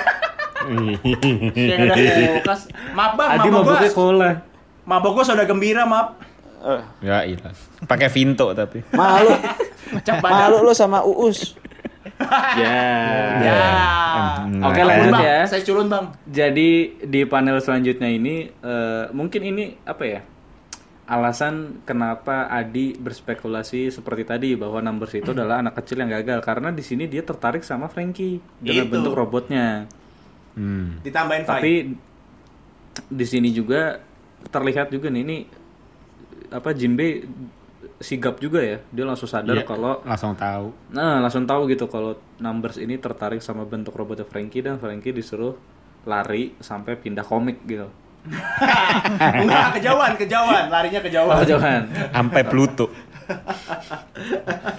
[1.58, 1.94] Yang ada
[2.38, 2.60] kulkas.
[2.92, 4.30] Maaf bang, Adi mabok mabuknya gua, kola.
[4.84, 6.14] mabok gua sudah gembira maaf.
[6.58, 7.38] Eh, ya iya.
[7.82, 8.78] Pakai Vinto tapi.
[8.94, 9.34] malu.
[10.22, 11.58] Malu lo sama Uus.
[12.58, 12.80] Ya.
[13.48, 13.62] Ya.
[14.42, 15.38] Em, Oke, lanjut bang, ya.
[15.46, 16.04] saya culun bang.
[16.26, 16.70] Jadi
[17.06, 20.20] di panel selanjutnya ini eh, mungkin ini apa ya?
[21.08, 26.68] Alasan kenapa Adi berspekulasi seperti tadi bahwa numbers itu adalah anak kecil yang gagal karena
[26.68, 28.92] di sini dia tertarik sama Frankie dengan Itu.
[28.92, 29.88] bentuk robotnya.
[30.52, 31.00] Hmm.
[31.00, 31.72] Ditambahin Tapi
[33.08, 34.02] di sini juga
[34.52, 35.38] terlihat juga nih ini
[36.52, 37.24] apa Jinbe
[37.98, 38.78] sigap juga ya.
[38.88, 40.70] Dia langsung sadar Iya, kalau langsung tahu.
[40.90, 45.58] Nah, langsung tahu gitu kalau numbers ini tertarik sama bentuk robotnya Frankie dan Frankie disuruh
[46.02, 47.90] lari sampai pindah komik gitu.
[49.38, 51.34] Enggak, kejauhan, kejauhan, larinya kejauhan.
[51.34, 51.80] Oh, jangan.
[52.08, 52.86] Sampai Pluto.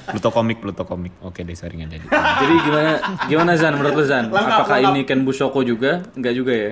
[0.07, 1.13] Pluto komik, Pluto komik.
[1.21, 2.05] Oke deh, sorry nggak jadi.
[2.09, 2.91] Jadi gimana
[3.25, 4.25] gimana Zan menurut lu Zan?
[4.27, 4.91] Lengkap, Apakah lengkap.
[4.91, 6.01] ini Ken Busoko juga?
[6.13, 6.71] Enggak juga ya.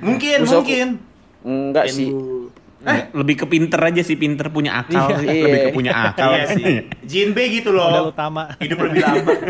[0.00, 0.86] Mungkin, Musuh- mungkin.
[1.40, 2.08] Enggak sih.
[2.80, 5.12] Eh, lebih ke pinter aja sih, pinter punya akal.
[5.16, 5.28] sih.
[5.28, 5.44] Iya.
[5.44, 6.30] Lebih ke punya akal.
[6.30, 6.72] Iya sih.
[7.02, 8.04] Jinbe gitu Modal loh.
[8.08, 8.56] utama.
[8.56, 9.32] Hidup lebih lama.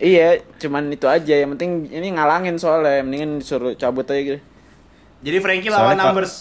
[0.00, 1.36] Iya, cuman itu aja.
[1.36, 3.04] Yang penting ini ngalangin soalnya.
[3.04, 4.40] Mendingan disuruh cabut aja gitu.
[5.20, 6.34] Jadi Frankie lawan Soalnya kok- numbers.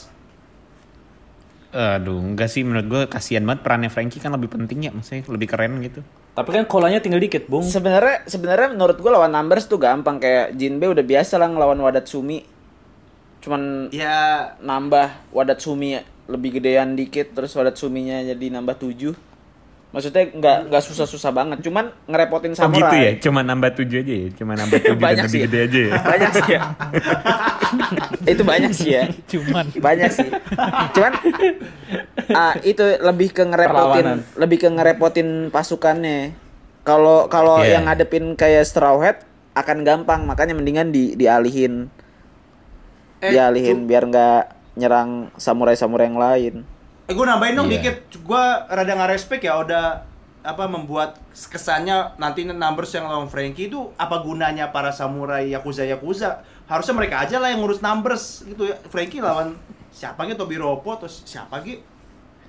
[1.69, 5.45] Aduh, enggak sih menurut gue kasihan banget perannya Frankie kan lebih penting ya, maksudnya lebih
[5.45, 6.01] keren gitu.
[6.31, 7.61] Tapi kan kolanya tinggal dikit, Bung.
[7.61, 12.41] Sebenarnya sebenarnya menurut gua lawan numbers tuh gampang kayak Jinbe udah biasa lah ngelawan Wadatsumi.
[13.39, 14.17] Cuman Ya,
[14.59, 19.15] nambah Wadatsumi lebih gedean dikit terus Wadatsuminya jadi nambah 7.
[19.89, 22.77] Maksudnya nggak nggak susah-susah banget, cuman ngerepotin Oh samurai.
[22.77, 25.41] gitu ya, cuma nambah tujuh aja ya, cuma nambah tujuh dan Banyak lebih sih.
[25.49, 25.93] gede aja ya.
[26.05, 26.61] Banyak sih ya.
[28.33, 29.03] itu banyak sih ya.
[29.25, 30.29] Cuman Banyak sih.
[30.93, 31.11] Cuman
[32.29, 34.17] ah, itu lebih ke ngerepotin, Perlawanan.
[34.37, 36.37] lebih ke ngerepotin pasukannya.
[36.81, 37.77] Kalau kalau Iya.
[37.77, 41.89] yang ngadepin kayak Straw Hat akan gampang, makanya mendingan di dialihin.
[43.19, 44.41] Eh, dialihin biar nggak
[44.79, 46.55] nyerang samurai-samurai yang lain.
[47.09, 47.83] Eh gue nambahin dong Iya.
[47.83, 50.07] dikit, gue rada nggak respect ya udah
[50.39, 56.39] apa membuat kesannya nanti numbers yang lawan Frankie itu apa gunanya para samurai yakuza yakuza?
[56.69, 58.79] Harusnya mereka aja lah yang ngurus numbers gitu ya.
[58.87, 59.59] Frankie lawan
[59.91, 60.47] siapa gitu?
[60.47, 61.83] Tobiropo atau siapa gitu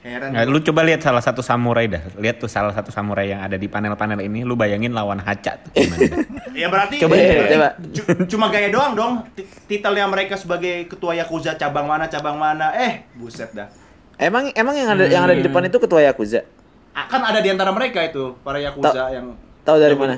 [0.00, 2.00] heran Nah, lu coba lihat salah satu samurai dah.
[2.16, 5.70] Lihat tuh salah satu samurai yang ada di panel-panel ini, lu bayangin lawan Hacha tuh
[5.72, 6.24] gimana.
[6.60, 7.68] ya berarti Coba berarti deh, coba.
[7.76, 12.72] cu- cuma gaya doang dong Ti- titelnya mereka sebagai ketua yakuza cabang mana cabang mana
[12.72, 13.68] eh buset dah
[14.16, 16.44] Emang emang yang ada yang ada di depan itu ketua yakuza.
[16.90, 19.32] akan ada di antara mereka itu para yakuza Ta- yang
[19.62, 20.16] Tahu dari Yang mana?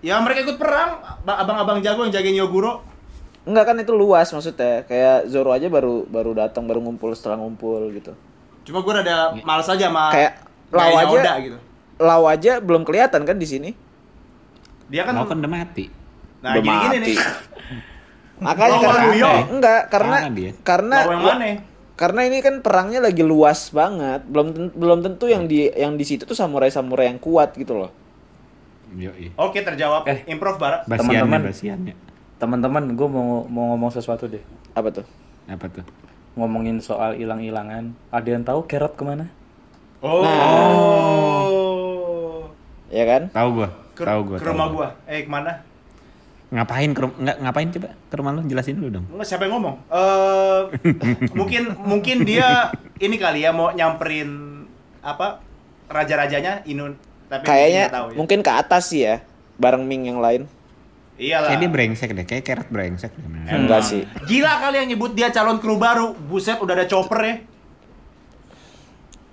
[0.00, 2.84] Ya mereka ikut perang, Ba- abang-abang jago yang jagain Yoguro.
[3.44, 4.84] Enggak kan itu luas maksudnya.
[4.84, 8.12] Kayak Zoro aja baru baru datang baru ngumpul setelah ngumpul gitu.
[8.64, 10.32] Cuma gue rada males aja sama Kayak
[10.72, 11.12] gayanya aja.
[11.12, 11.58] Oda gitu.
[12.00, 13.70] Lau aja belum kelihatan kan di sini.
[14.88, 15.86] Dia kan Mau kan udah mati.
[16.40, 17.06] nah Belum gini-gini mati.
[17.12, 17.16] nih.
[18.44, 19.32] Makanya Lau karena Waluyo.
[19.52, 20.50] enggak karena dia?
[20.66, 21.46] karena yang mana?
[21.94, 24.20] karena ini kan perangnya lagi luas banget.
[24.26, 27.92] Belum belum tentu yang di yang di situ tuh samurai-samurai yang kuat gitu loh.
[28.94, 29.34] Yoi.
[29.34, 30.06] Oke, terjawab.
[30.06, 30.22] Eh.
[30.30, 30.86] Improv Bara.
[30.86, 31.94] Basiannya, Teman-teman.
[32.38, 34.42] Teman-teman, gue mau mau ngomong sesuatu deh.
[34.74, 35.06] Apa tuh?
[35.50, 35.84] Apa tuh?
[36.34, 37.94] Ngomongin soal hilang-hilangan.
[38.10, 39.30] Ada yang tahu Kerot ke mana?
[41.14, 42.50] Oh.
[42.90, 43.30] Ya kan?
[43.30, 43.68] Tahu gua.
[43.94, 44.38] Tahu gua.
[44.42, 44.90] ke rumah gua.
[44.98, 45.10] gua.
[45.10, 45.62] Eh, ke mana?
[46.54, 49.06] Ngapain ke nggak ngapain coba ke rumah lu jelasin dulu dong.
[49.10, 49.76] Enggak, siapa yang ngomong?
[49.90, 50.60] Eh
[51.34, 52.70] mungkin mungkin dia
[53.02, 54.62] ini kali ya mau nyamperin
[55.02, 55.42] apa
[55.90, 56.94] raja-rajanya Inun
[57.26, 58.16] tapi Kayaknya tahu ya.
[58.18, 59.26] mungkin ke atas sih ya.
[59.58, 60.46] Bareng Ming yang lain.
[61.14, 61.46] Iyalah.
[61.46, 63.22] Kayak dia brengsek deh, kayak kerot brengsek deh.
[63.22, 63.46] bener.
[63.48, 64.02] Enggak sih.
[64.26, 66.10] Gila kali yang nyebut dia calon kru baru.
[66.12, 67.34] Buset udah ada chopper ya.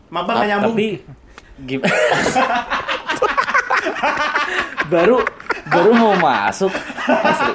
[0.09, 0.75] Maba nggak nyambung.
[0.75, 0.88] Tapi
[1.61, 1.95] gimana?
[4.88, 5.17] baru
[5.67, 6.69] baru mau masuk.
[7.01, 7.53] Asli.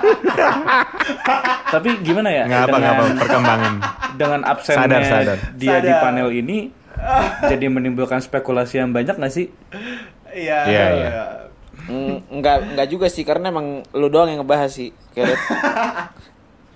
[1.68, 2.42] Tapi gimana ya?
[2.46, 3.74] Nggak apa dengan- perkembangan.
[4.16, 5.38] dengan absennya Sadar, sadar.
[5.54, 6.02] dia di Sadar.
[6.02, 6.58] panel ini
[7.44, 9.52] jadi menimbulkan spekulasi yang banyak nggak sih?
[10.32, 10.58] Iya.
[10.66, 11.10] Iya, iya.
[12.28, 14.90] Enggak enggak juga sih karena emang lu doang yang ngebahas sih.
[15.14, 15.38] Kayak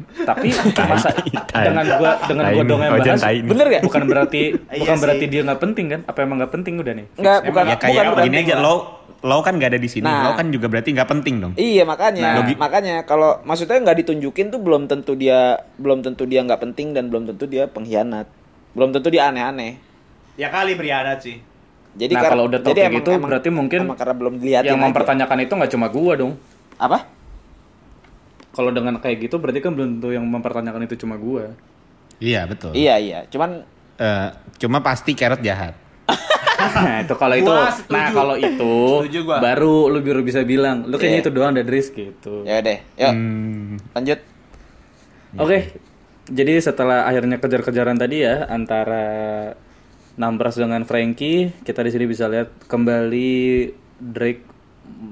[0.01, 0.49] Tapi
[0.81, 1.13] masa
[1.53, 3.83] dengan gua dengan gua dong yang bahas bener gak?
[3.85, 4.41] bukan berarti
[4.73, 6.01] Iya bukan berarti dia nggak penting kan?
[6.09, 7.07] Apa emang nggak penting udah nih?
[7.21, 8.75] Enggak, bukan ya kayak bukan gini aja lo
[9.21, 10.09] lo kan nggak ada di sini.
[10.09, 10.25] Nah.
[10.25, 11.53] Lo kan juga berarti nggak penting dong.
[11.61, 12.35] Iya makanya, Nah.
[12.41, 16.97] Logi- makanya kalau maksudnya nggak ditunjukin tuh belum tentu dia belum tentu dia nggak penting
[16.97, 18.25] dan belum tentu dia pengkhianat,
[18.73, 19.77] belum tentu dia aneh-aneh.
[20.41, 21.37] Ya kali berkhianat sih.
[21.91, 24.79] Jadi Nah, kalau udah tahu jadi kayak gitu, berarti mungkin emang karena belum dilihatin yang
[24.79, 24.87] aja.
[24.87, 26.33] mempertanyakan itu nggak cuma gua dong.
[26.77, 26.99] apa?
[28.51, 31.55] Kalau dengan kayak gitu berarti kan belum tentu yang mempertanyakan itu cuma gua.
[32.19, 32.73] Iya betul.
[32.73, 33.65] Iya iya, cuman
[33.97, 34.29] Eh,
[34.59, 35.77] cuma pasti kerot jahat.
[36.61, 37.53] Nah, itu kalau itu.
[37.53, 37.93] Setuju.
[37.93, 38.73] Nah, kalau itu
[39.21, 41.25] baru lu baru bisa bilang, lu kayaknya Iya.
[41.25, 42.41] itu doang dari risk gitu.
[42.43, 44.21] ya deh, yuk Hmm, lanjut.
[45.37, 45.59] Oke.
[46.27, 49.05] Jadi setelah akhirnya kejar-kejaran tadi ya antara
[50.13, 53.31] Nambras dengan Frankie, kita di sini bisa lihat kembali
[53.97, 54.43] Drake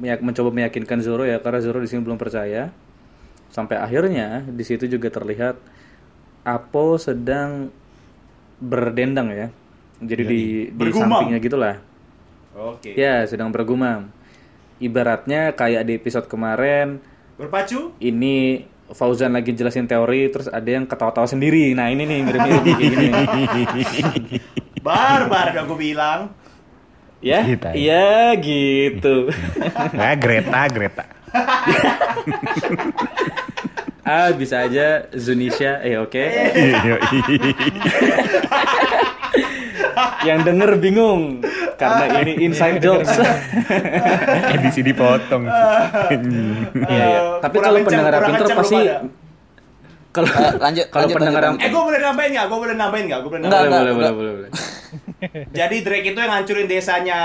[0.00, 2.72] meyak- mencoba meyakinkan Zoro ya karena Zoro di sini belum percaya.
[3.48, 5.56] Sampai akhirnya di situ juga terlihat
[6.42, 7.68] Apo sedang
[8.58, 9.48] berdendang ya.
[9.98, 11.20] Jadi di di Bergumam.
[11.20, 11.76] sampingnya gitulah.
[12.54, 12.92] Oke.
[12.92, 14.10] Ya, sedang bergumam.
[14.78, 17.02] Ibaratnya kayak di episode kemarin
[17.34, 17.94] Berpacu?
[17.98, 21.76] ini Fauzan lagi jelasin teori terus ada yang ketawa-tawa sendiri.
[21.76, 23.08] Nah, ini nih mirip-mirip gini.
[24.88, 26.20] Barbar udah gue bilang.
[27.18, 27.74] Ya, Gitu ya.
[27.74, 28.08] iya
[28.38, 29.26] gitu.
[29.92, 31.04] nah, Greta, Greta.
[34.08, 35.82] ah, bisa aja Zunisha.
[35.82, 36.24] Eh, oke.
[40.22, 41.42] Yang denger bingung
[41.74, 43.10] karena ini inside jokes.
[44.54, 45.44] Edisi dipotong.
[46.88, 47.20] Iya, iya.
[47.42, 48.78] Tapi kalau pendengar kenceng pasti.
[50.08, 52.46] Kalau Eh, lanjut, kalau pendengar lanjut, yang Eh gue boleh nambahin nggak?
[52.46, 53.20] Gue boleh nambahin nggak?
[53.20, 53.70] Gue boleh nambahin.
[53.70, 54.50] boleh, boleh, boleh, boleh.
[55.50, 57.18] Jadi Drake itu yang ngancurin desanya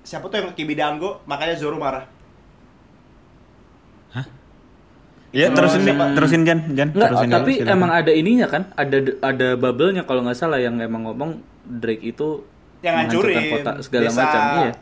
[0.00, 2.04] siapa tuh yang Kibidango, makanya Zoro marah.
[5.28, 6.88] Ya terusin nih, terusin Jan, Jan.
[6.88, 8.72] Enggak, terusin tapi dulu, emang ada ininya kan?
[8.72, 12.48] Ada ada bubble-nya kalau nggak salah yang emang ngomong Drake itu
[12.80, 14.40] Yang menghancurkan ngancurin kota segala desa- macam.
[14.56, 14.72] Iya.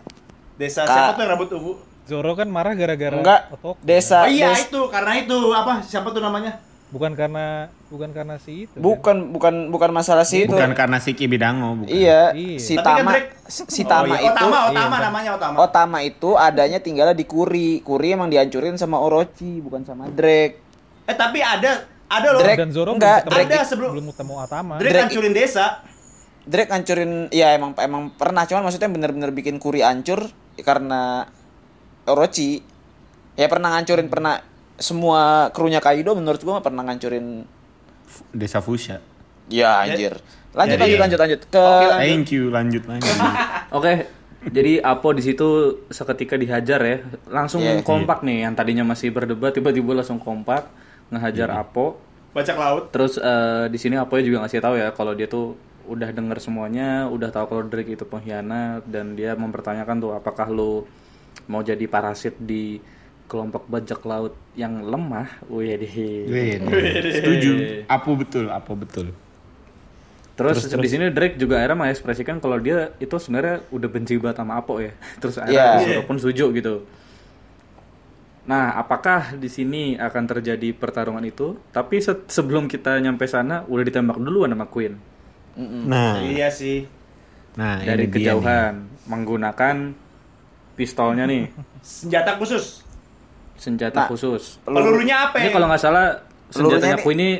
[0.56, 0.94] Desa Kak.
[0.94, 1.72] siapa tuh yang rambut ungu?
[2.06, 3.40] Zoro kan marah gara-gara Enggak,
[3.82, 5.82] desa Oh iya des- itu, karena itu apa?
[5.82, 6.62] Siapa tuh namanya?
[6.86, 8.70] Bukan karena bukan karena si itu.
[8.72, 8.80] kan?
[8.80, 10.54] bukan bukan bukan masalah sih itu.
[10.54, 11.90] bukan karena si Kibidango, bukan.
[11.90, 12.58] Iya, Iya.
[12.58, 14.22] si Tapi kan Tama Drake- si si Tama oh, iya.
[14.22, 15.56] itu Otama, Otama Iya, namanya Otama.
[15.60, 17.82] Otama itu adanya tinggalnya di Kuri.
[17.82, 20.62] Kuri emang dihancurin sama Orochi, bukan sama Drake.
[21.04, 22.38] Eh tapi ada ada loh.
[22.38, 24.72] Drake- Dan Zoro enggak, Drake- Ada sebelum- belum ketemu Atama.
[24.76, 25.66] Drake, Drake- ngancurin desa.
[26.42, 31.26] Drake hancurin ya emang emang pernah cuman maksudnya bener-bener bikin Kuri hancur karena
[32.04, 32.62] Orochi.
[33.34, 34.38] Ya pernah ngancurin pernah
[34.76, 37.44] semua krunya Kaido menurut gua mah pernah ngancurin
[38.30, 39.00] Desa Fusha.
[39.46, 40.18] ya anjir.
[40.50, 42.00] Lanjut Jadi- lanjut lanjut lanjut ke lanjut.
[42.02, 43.14] Thank you, lanjut lanjut.
[43.76, 43.92] Oke,
[44.46, 45.48] jadi Apo di situ
[45.86, 46.96] seketika dihajar ya,
[47.26, 47.78] langsung Iya.
[47.80, 48.42] kompak nih.
[48.42, 50.66] Yang tadinya masih berdebat tiba-tiba langsung kompak
[51.08, 51.60] ngehajar Iya.
[51.60, 52.00] Apo.
[52.32, 52.90] Bajak laut.
[52.90, 55.54] Terus eh, di sini Apo juga ngasih tahu ya kalau dia tuh
[55.86, 60.82] udah denger semuanya, udah tahu kalau Drake itu pengkhianat dan dia mempertanyakan tuh apakah lu
[61.46, 62.82] mau jadi parasit di
[63.26, 65.28] kelompok bajak laut yang lemah.
[65.50, 65.76] Wih
[67.12, 67.50] setuju.
[67.86, 69.12] Apo betul, Apo betul.
[70.36, 74.36] Terus, Terus, di sini Drake juga akhirnya mengekspresikan kalau dia itu sebenarnya udah benci banget
[74.44, 74.92] sama Apo ya.
[75.20, 76.74] Terus akhirnya Zoro pun setuju gitu.
[78.46, 81.58] Nah, apakah di sini akan terjadi pertarungan itu?
[81.74, 84.94] Tapi se- sebelum kita nyampe sana, udah ditembak duluan sama Queen
[85.58, 86.84] Nah, Iya sih.
[87.58, 88.46] nah dari ini dia nih.
[88.46, 88.74] kejauhan
[89.08, 89.76] menggunakan
[90.78, 91.50] pistolnya nih,
[91.82, 92.85] Senjata khusus.
[93.56, 94.60] Senjata Nah, khusus.
[94.62, 95.36] Pelurunya apa?
[95.38, 96.06] Ini kalau nggak salah
[96.48, 97.30] senjatanya Queen ini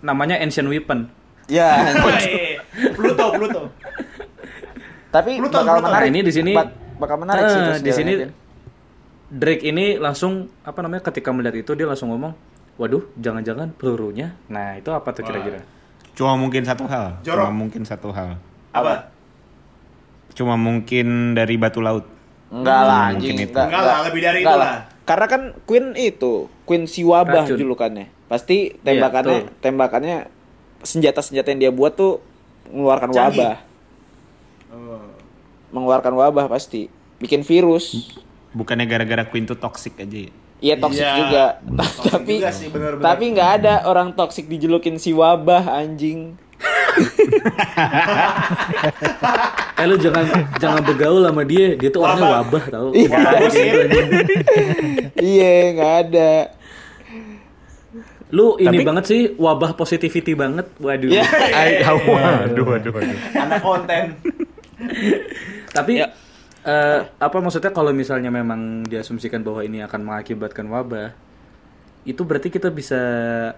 [0.00, 1.10] namanya Ancient Weapon.
[1.46, 1.92] Ya.
[2.96, 3.62] Pluto, Pluto.
[5.08, 5.88] Tapi Pluton, bakal Pluton.
[5.88, 6.04] menarik.
[6.04, 8.12] Nah, ini di sini- bak- bakal menarik sih Ah, itu di sini.
[9.28, 10.32] Drake ini langsung
[10.62, 12.32] apa namanya ketika melihat itu dia langsung ngomong,
[12.76, 15.60] "Waduh, jangan-jangan pelurunya." Nah, itu apa tuh kira-kira?
[16.12, 17.20] Cuma mungkin satu hal.
[17.22, 17.44] Jorok.
[17.44, 18.40] Cuma mungkin satu hal.
[18.72, 19.12] Apa?
[20.32, 22.08] Cuma mungkin dari batu laut.
[22.48, 23.36] Enggak lah anjing.
[23.36, 24.88] Enggak lah, lebih dari itu lah.
[25.08, 27.56] Karena kan Queen itu, Queen si wabah Racun.
[27.56, 28.12] julukannya.
[28.28, 29.56] Pasti tembakannya betul.
[29.58, 30.18] tembakannya
[30.78, 32.20] senjata-senjata yang dia buat tuh
[32.68, 33.40] mengeluarkan Canggih.
[33.40, 33.56] wabah.
[35.70, 36.88] Mengeluarkan wabah pasti.
[37.18, 38.12] Bikin virus.
[38.50, 40.32] Bukannya gara-gara Queen tuh toxic aja ya?
[40.58, 41.14] Iya toksik Iya.
[41.16, 41.44] juga.
[41.78, 43.04] Toxic tapi juga sih, bener-bener.
[43.04, 46.34] tapi nggak ada orang toksik dijulukin si wabah anjing.
[49.78, 50.24] Eh lu jangan
[50.58, 52.64] jangan bergaul sama dia, dia tuh orangnya Wabah.
[52.68, 52.88] tau.
[52.90, 53.18] Iya.
[53.48, 53.88] Gitu,
[55.22, 56.32] iya nggak ada.
[58.28, 60.66] Lu ini Tapi- banget sih wabah positivity banget.
[60.76, 61.08] Waduh.
[61.08, 61.24] Iya.
[61.54, 63.18] Ay, waduh, waduh, waduh.
[63.34, 64.04] Anak konten.
[65.70, 66.12] Tapi Ya.
[66.62, 71.14] eh, apa maksudnya kalau misalnya memang diasumsikan bahwa ini akan mengakibatkan wabah,
[72.08, 72.96] itu berarti kita bisa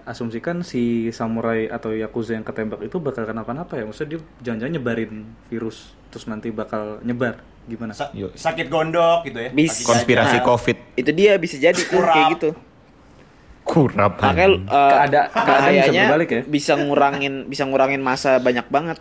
[0.03, 3.87] asumsikan si samurai atau yakuza yang ketembak itu bakal kenapa-napa ya?
[3.87, 5.11] Maksudnya dia jangan-jangan nyebarin
[5.47, 5.77] virus
[6.11, 7.95] terus nanti bakal nyebar gimana?
[7.95, 9.49] Sa- sakit gondok gitu ya.
[9.49, 10.77] Bis- Kaki Konspirasi Nah, COVID.
[10.93, 12.11] Itu dia bisa jadi tuh Kurap.
[12.11, 12.49] kayak gitu.
[13.63, 14.11] Kurap.
[14.19, 16.41] Makanya uh, Keada- keadaan bisa bahayanya berbalik ya?
[16.43, 18.97] bisa ngurangin bisa ngurangin masa banyak banget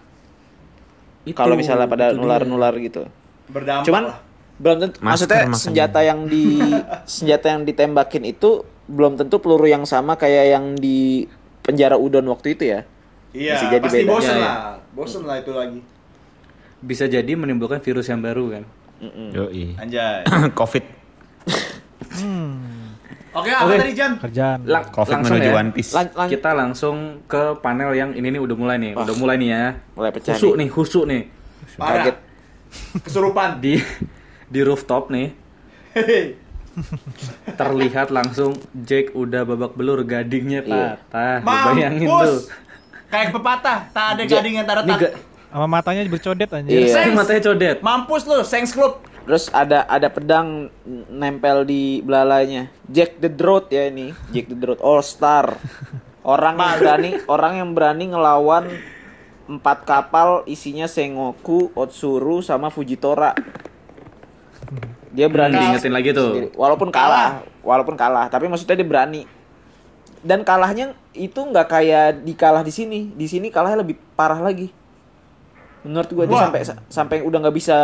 [1.20, 3.08] Itu, kalau misalnya pada nular-nular gitu.
[3.50, 4.18] Berdampak Cuman lah.
[4.60, 6.60] belum tentu maksudnya senjata yang di
[7.02, 11.30] senjata yang ditembakin itu belum tentu peluru yang sama kayak yang di
[11.60, 12.82] penjara udon waktu itu ya.
[13.30, 14.10] Iya, bisa jadi pasti beda.
[14.10, 14.44] bosen Iya, iya.
[14.44, 14.56] lah.
[14.90, 15.80] Bosen lah itu lagi.
[16.80, 18.64] bisa jadi menimbulkan virus yang baru kan?
[19.30, 19.76] Yoi.
[19.76, 20.24] Anjay.
[20.58, 20.84] COVID.
[23.30, 23.78] Oke, apa Oke.
[23.78, 24.12] tadi Jan?
[24.18, 24.58] Kerjaan.
[24.64, 25.54] Lang- COVID langsung menuju ya.
[25.54, 25.92] One Piece.
[25.92, 29.48] Lan- lan- Kita langsung ke panel yang ini nih udah mulai nih, udah mulai nih
[29.48, 29.64] ya.
[29.94, 30.60] mulai pecah Husuk nih.
[30.60, 31.22] nih, husuk nih.
[31.76, 31.94] Parah.
[32.02, 32.16] Kaget.
[33.00, 33.50] Kesurupan.
[33.60, 33.78] Di
[34.48, 35.28] di rooftop nih.
[37.60, 40.98] terlihat langsung Jake udah babak belur gadingnya Iya.
[41.06, 41.36] patah.
[41.42, 42.10] Bayangin tuh.
[42.10, 42.34] Mampus.
[43.10, 45.18] Kayak pepatah, tak ada gading yang tak ga-
[45.50, 46.86] Sama matanya bercodet anjir.
[46.86, 47.10] Iya.
[47.10, 47.76] matanya codet.
[47.82, 49.02] Mampus lu, Sengs Club.
[49.26, 50.70] Terus ada ada pedang
[51.06, 52.70] nempel di belalainya.
[52.86, 54.14] Jack the Throat ya ini.
[54.30, 55.58] Jack the Throat All Star.
[56.22, 58.64] Orang yang berani orang yang berani ngelawan
[59.50, 63.34] empat kapal isinya Sengoku, Otsuru sama Fujitora.
[65.20, 66.32] Dia berani Hmm, diingetin lagi tuh.
[66.32, 66.48] sendiri.
[66.56, 69.28] Walaupun kalah, walaupun kalah, tapi maksudnya dia berani.
[70.20, 73.12] Dan kalahnya itu nggak kayak dikalah di sini.
[73.12, 74.72] Di sini kalahnya lebih parah lagi.
[75.80, 77.78] Menurut gua dia sampai sampai udah nggak bisa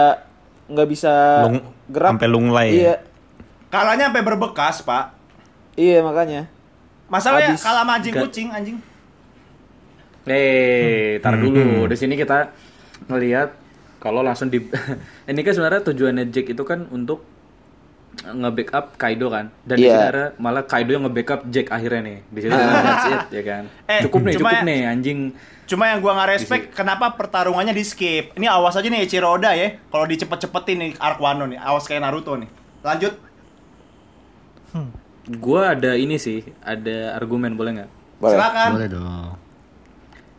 [0.66, 1.12] nggak bisa
[1.44, 2.10] Lung, gerak.
[2.16, 2.94] sampai lunglai Iya, ya.
[3.68, 5.04] Kalahnya sampai berbekas, Pak.
[5.76, 6.48] iya makanya.
[7.06, 7.62] Masalahnya Habis.
[7.62, 8.78] kalah sama anjing kucing, anjing.
[10.24, 11.86] Eh, tar dulu.
[11.86, 12.50] Di sini kita
[13.06, 13.54] ngelihat
[13.96, 14.60] kalau langsung di
[15.30, 17.24] ini kan sebenarnya tujuannya Jake itu kan untuk
[18.16, 19.52] nge-backup Kaido kan.
[19.62, 22.18] Dan sini ada malah Kaido yang nge-backup Jake akhirnya nih.
[22.26, 23.62] Di sini that's it ya kan.
[23.84, 25.18] Eh, cukup nih, cuma cukup ya- nih anjing.
[25.66, 28.32] Cuma yang gua nggak respect, kenapa pertarungannya di skip?
[28.32, 29.76] Ini awas aja nih Eiichiro Oda ya.
[29.90, 32.46] Kalau dicepet-cepetin nih arc Wano nih, awas kayak Naruto nih.
[32.80, 33.14] Lanjut.
[35.26, 37.90] Gua ada ini sih, ada argumen boleh nggak?
[38.22, 38.70] Silakan.
[38.78, 39.30] Boleh dong.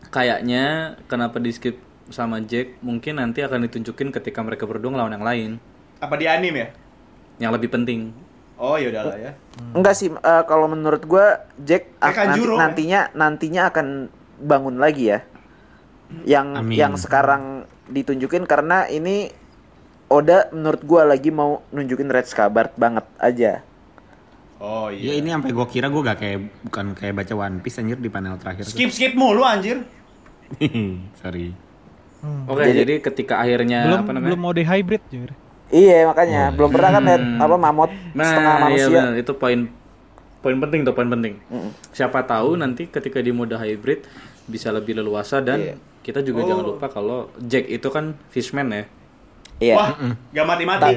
[0.08, 0.64] Kayaknya
[1.04, 1.76] kenapa di skip
[2.08, 5.50] sama Jack mungkin nanti akan ditunjukin ketika mereka berdua ngelawan yang lain
[5.98, 6.68] Apa di anime ya?
[7.38, 8.10] yang lebih penting.
[8.54, 9.32] Oh, ya udahlah ya.
[9.70, 12.58] Enggak sih eh, kalau menurut gua Jack Kayak ak- nanti, Kanjuro, ya?
[12.58, 13.86] nantinya nantinya akan
[14.40, 15.18] bangun lagi ya.
[16.24, 16.74] Yang Amin.
[16.74, 17.42] yang sekarang
[17.86, 19.30] ditunjukin karena ini
[20.08, 23.62] Oda menurut gua lagi mau nunjukin Red Scabbard banget aja.
[24.58, 25.22] Oh Ya iya.
[25.22, 28.34] ini sampai gua kira gua gak kayak bukan kayak baca One Piece anjir di panel
[28.36, 28.64] terakhir.
[28.64, 28.74] tuh.
[28.74, 29.86] Skip skip mulu anjir.
[31.20, 31.54] Sorry.
[32.20, 34.28] Oke, Jadi- jadi, ketika akhirnya belum apa namanya?
[34.28, 35.30] belum mode hybrid jujur.
[35.68, 37.38] Iya makanya belum pernah kan lihat Hmm.
[37.38, 39.00] apa mamut setengah Nah, iya manusia.
[39.04, 39.14] benar.
[39.16, 39.60] itu poin
[40.38, 41.34] poin penting tuh, poin penting.
[41.90, 44.02] Siapa tahu nanti ketika di mode hybrid
[44.44, 45.74] bisa lebih leluasa dan Iya.
[46.00, 48.84] kita juga jangan lupa kalau Jack itu kan fishman ya.
[49.60, 49.74] Iya.
[49.74, 49.90] Wah,
[50.32, 50.94] gak mati-mati.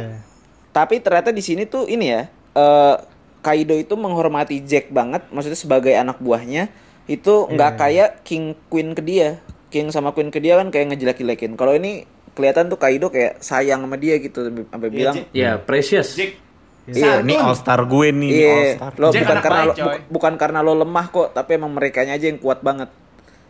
[0.71, 2.21] Tapi ternyata di sini tuh ini ya,
[2.53, 2.95] eh
[3.41, 6.69] Kaido itu menghormati Jack banget, maksudnya sebagai anak buahnya
[7.05, 9.41] itu nggak kayak King Queen ke dia.
[9.71, 11.55] King sama Queen ke dia kan kayak ngejelek-jelekin.
[11.55, 15.15] Kalau ini kelihatan tuh Kaido kayak sayang sama dia gitu sampai Iya, bilang.
[15.31, 16.13] Ya, precious.
[16.13, 16.35] Jack
[16.83, 18.91] Iya, ini all star gue nih, ini all Iya, star.
[18.93, 22.01] lo Jack bukan karena baik, lo, bu- bukan karena lo lemah kok, tapi emang mereka
[22.01, 22.89] aja yang kuat banget.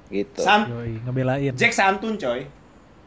[0.07, 0.43] Gitu.
[0.43, 1.53] San Yoi, ngebelain.
[1.55, 2.43] Jack santun coy.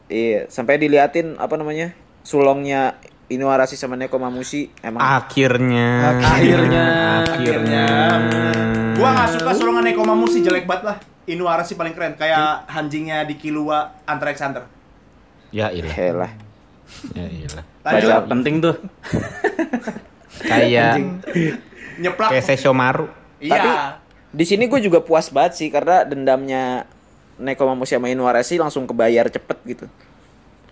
[0.07, 1.93] Iya, sampai diliatin apa namanya?
[2.21, 2.97] Sulongnya
[3.27, 6.17] Inuarashi sama Neko Mamushi emang Akhirnya.
[6.17, 6.87] Akhirnya.
[7.25, 7.85] Akhirnya.
[8.95, 10.97] Gua nggak suka sulungan Neko Mamushi jelek banget lah.
[11.25, 14.64] Inuarashi paling keren kayak hanjingnya di Killua Hunter x Hunter.
[15.49, 16.31] Ya ilah.
[17.14, 17.64] Ya ilah.
[17.81, 18.29] Baca.
[18.29, 18.77] Penting tuh.
[20.41, 21.01] Kayak
[21.97, 22.29] Nyeplak.
[22.35, 23.07] kayak Seshomaru.
[23.39, 23.97] Iya.
[24.35, 26.85] Di sini gue juga puas banget sih karena dendamnya
[27.39, 29.87] Neko Mamushi sama Inuarashi langsung kebayar cepet gitu.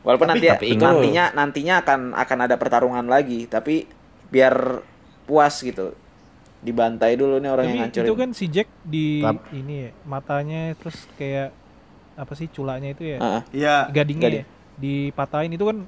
[0.02, 3.86] Walaupun Tapi- nanti tapi ingat- nantinya nantinya akan akan ada pertarungan lagi, tapi
[4.28, 4.82] biar
[5.24, 5.94] puas gitu.
[6.62, 8.06] Dibantai dulu nih orang Tapi yang ngancurin.
[8.06, 9.18] itu kan si Jack di
[9.52, 11.50] ini ya, matanya terus kayak
[12.14, 13.18] apa sih culanya itu ya?
[13.18, 13.42] Heeh.
[13.52, 13.76] Iya.
[13.90, 14.38] Gadingnya Gading.
[14.38, 14.44] ya,
[14.78, 15.78] dipatahin itu kan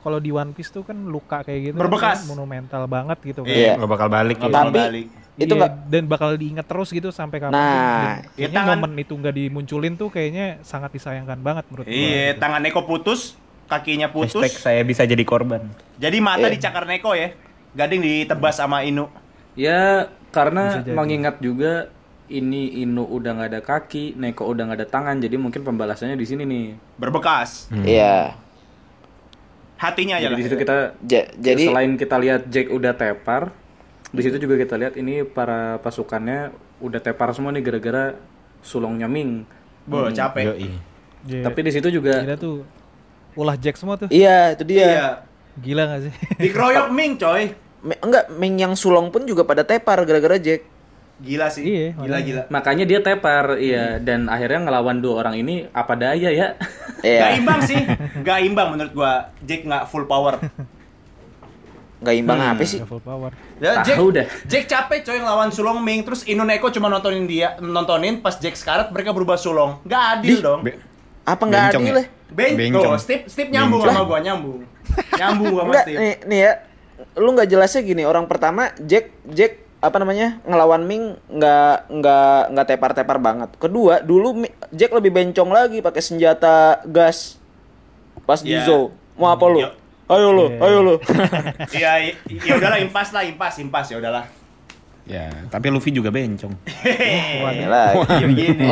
[0.00, 2.24] kalau di One Piece tuh kan luka kayak gitu Berbekas.
[2.24, 3.52] kan monumental banget gitu kan.
[3.52, 3.76] Iya.
[3.76, 4.54] Nggak bakal balik Nggak ya.
[4.54, 5.06] bakal Tapi- balik.
[5.34, 8.92] itu Iya, nggak dan bakal diingat terus gitu sampai kapan Nah, ya kayaknya tangan- momen
[8.96, 11.92] itu nggak dimunculin tuh kayaknya sangat disayangkan banget menurut gua.
[11.92, 12.38] Iya, gitu.
[12.38, 13.20] tangan Neko putus,
[13.66, 14.38] kakinya putus.
[14.38, 15.68] Hashtag saya bisa jadi korban.
[15.96, 16.54] Jadi mata Iya.
[16.54, 17.34] dicakar Neko ya.
[17.74, 19.10] Gading ditebas sama Inu.
[19.54, 21.88] Ya karena mengingat juga
[22.26, 26.26] ini Inu udah nggak ada kaki, Neko udah nggak ada tangan, jadi mungkin pembalasannya di
[26.26, 26.66] sini nih.
[26.96, 27.68] Berbekas.
[27.70, 28.34] Iya.
[29.76, 30.38] Hatinya aja Jadi lah.
[30.38, 33.52] di situ kita Ja- jadi selain kita lihat Jack udah tepar,
[34.08, 38.16] di situ juga kita lihat ini para pasukannya udah tepar semua nih gara-gara
[38.64, 39.44] sulongnya Ming.
[39.84, 40.44] Bo, capek.
[40.48, 40.70] Yoi.
[41.24, 41.42] Iya.
[41.44, 42.64] Tapi di situ juga Gila tuh
[43.34, 44.08] ulah Jack semua tuh.
[44.08, 44.80] iya, itu dia.
[44.80, 45.08] Iya.
[45.54, 46.12] Gila gak sih?
[46.40, 47.52] Dikeroyok Ming, coy.
[47.84, 50.64] Me- enggak, Ming yang sulong pun juga pada tepar gara-gara Jack.
[51.16, 51.62] Gila sih.
[51.62, 52.20] Iya, gila makanya.
[52.20, 52.42] gila.
[52.50, 53.84] makanya dia tepar, iya.
[53.98, 56.48] Dan akhirnya ngelawan dua orang ini apa daya ya?
[56.98, 57.38] Gak Iya.
[57.38, 57.78] imbang sih.
[58.20, 59.12] Gak imbang menurut gua.
[59.40, 60.40] Jack nggak full power.
[62.00, 62.80] Enggak imbang apa sih?
[62.80, 63.30] Nggak full power.
[63.56, 64.26] Ya, Jack, Tahu dah.
[64.44, 68.56] Jack capek coy ngelawan Sulong Ming terus Inu Neko cuma nontonin dia nontonin pas Jack
[68.56, 69.80] sekarat mereka berubah Sulong.
[69.84, 70.60] Gak adil dong.
[70.62, 70.76] Be-
[71.22, 72.04] Apa enggak Bencong adil ya?
[72.28, 72.84] Ben, Bencong.
[72.84, 73.94] tuh, Steve, Steve nyambung Bencong.
[73.94, 74.60] sama gua, nyambung.
[75.14, 75.96] Nyambung gua sama Steve.
[75.96, 76.52] nih, nih ya.
[77.14, 80.38] Lu nggak jelasnya gini, orang pertama Jack Jack apa namanya?
[80.42, 83.48] ngelawan Ming nggak nggak nggak tepar-tepar banget.
[83.54, 87.36] Kedua, dulu Jack lebih bencong lagi pakai senjata gas.
[88.22, 88.64] Pas di Iya.
[88.64, 88.82] Zou.
[89.14, 89.60] Mau apa lu?
[89.60, 89.68] Yo.
[90.04, 90.58] Ayo lu, Iya.
[90.60, 90.94] ayo lu.
[91.74, 94.24] Iya, i- ya udahlah impas lah, impas, impas ya udahlah.
[95.04, 96.52] Ya, tapi Luffy juga bencong.
[96.84, 97.92] Iya.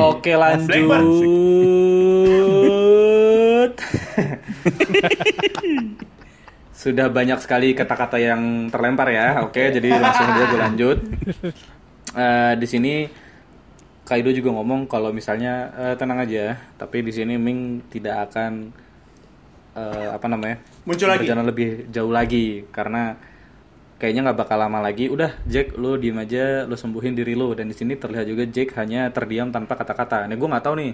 [0.02, 1.04] Oke Blackburn.
[1.04, 1.32] lanjut.
[6.82, 9.38] Sudah banyak sekali kata-kata yang terlempar ya.
[9.46, 10.98] Oke, jadi langsung aja gue lanjut.
[12.18, 13.06] Eh, di sini
[14.02, 18.74] Kaido juga ngomong kalau misalnya eh, tenang aja, tapi di sini Ming tidak akan
[19.78, 21.22] eh, apa namanya Muncul lagi.
[21.22, 23.14] berjalan lebih jauh lagi karena
[24.02, 25.06] kayaknya nggak bakal lama lagi.
[25.06, 27.54] Udah Jack, lu diem aja, lu sembuhin diri lu.
[27.54, 30.26] Dan di sini terlihat juga Jack hanya terdiam tanpa kata-kata.
[30.26, 30.92] Nah, gue nggak tahu nih,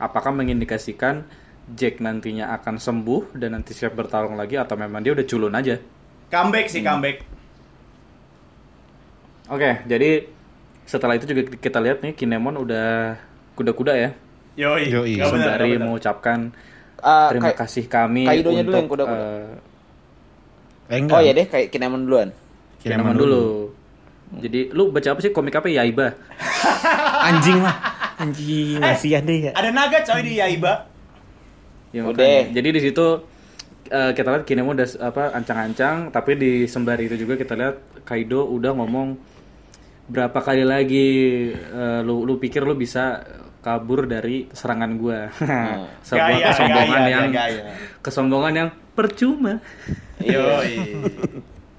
[0.00, 1.28] apakah mengindikasikan
[1.68, 5.74] Jack nantinya akan sembuh dan nanti siap bertarung lagi atau memang dia udah culun aja.
[6.26, 7.26] Comeback sih, comeback.
[9.46, 10.26] Oke, jadi
[10.82, 13.18] setelah itu juga kita lihat nih Kinemon udah
[13.54, 14.10] kuda-kuda ya.
[14.56, 14.90] Yoi.
[14.90, 15.12] Yoi.
[15.20, 15.82] Sembari benar.
[15.84, 16.38] mengucapkan
[16.96, 19.20] Ah, terima kayak- kasih kami Kaidonya dulu untuk yang kuda-kuda.
[19.20, 19.46] eh,
[20.86, 21.14] Eh, enggak.
[21.14, 22.30] Oh ya deh, kayak Kinemon duluan.
[22.78, 23.44] Kinemon dulu.
[24.36, 26.14] Jadi lu baca apa sih komik apa Yaiba?
[27.22, 27.74] Anjing lah.
[28.22, 29.50] Anjing, masih ada ya.
[29.52, 30.86] Ada naga coy di Yaiba.
[31.96, 32.12] Ya, Udah.
[32.12, 32.52] makanya.
[32.52, 33.06] Jadi di situ
[33.88, 38.44] eh, kita lihat Kinemon udah apa ancang-ancang, tapi di sembari itu juga kita lihat Kaido
[38.44, 39.16] udah ngomong
[40.06, 41.08] berapa kali lagi
[41.56, 43.24] eh, lu lu pikir lu bisa
[43.64, 45.26] kabur dari serangan gua.
[46.06, 47.62] Sebuah Gaya, kesombongan gaya, yang gaya.
[48.04, 49.54] kesombongan yang percuma.
[50.22, 50.74] Yoi.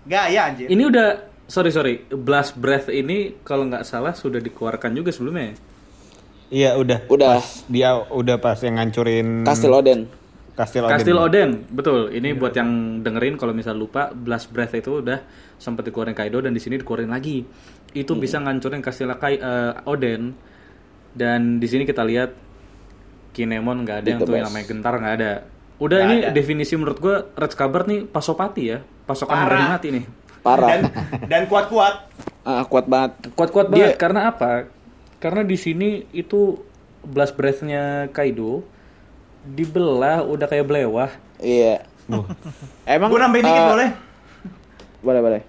[0.03, 0.67] Gaya anjir.
[0.67, 1.07] Ini udah
[1.47, 5.55] sorry sorry blast breath ini kalau nggak salah sudah dikeluarkan juga sebelumnya.
[6.47, 6.53] Ya?
[6.53, 6.99] Iya, udah.
[7.07, 7.39] Udah.
[7.39, 9.99] Pas dia udah pas yang ngancurin Kastil Oden.
[10.53, 10.93] Kastil Oden.
[10.95, 12.09] Kastil Oden, betul.
[12.09, 12.69] Ini buat yang
[13.01, 15.21] dengerin kalau misal lupa, Blast Breath itu udah
[15.55, 17.45] sempat dikeluarin Kaido dan di sini dikeluarin lagi.
[17.91, 20.33] Itu bisa ngancurin Kastil Kai eh, Oden.
[21.13, 22.29] Dan di sini kita lihat
[23.33, 25.31] Kinemon nggak ada yang tuh yang namanya gentar nggak ada.
[25.77, 26.33] Udah Nggak ini ada.
[26.33, 29.77] definisi menurut gua Red Scabbard nih pasopati ya, pasokan Parah.
[29.77, 30.05] mati nih.
[30.41, 30.69] Parah.
[30.73, 30.81] Dan
[31.29, 32.09] dan kuat-kuat.
[32.41, 33.29] Ah, kuat banget.
[33.37, 34.73] Kuat-kuat Dia- banget karena apa?
[35.17, 36.61] Karena di sini itu
[37.01, 38.61] Blast Breath-nya Kaido
[39.47, 41.09] dibelah udah kayak belewah.
[41.39, 41.85] Iya.
[42.87, 43.89] Emang Gue nambahin dikit eh, boleh?
[45.03, 45.41] Boleh, boleh.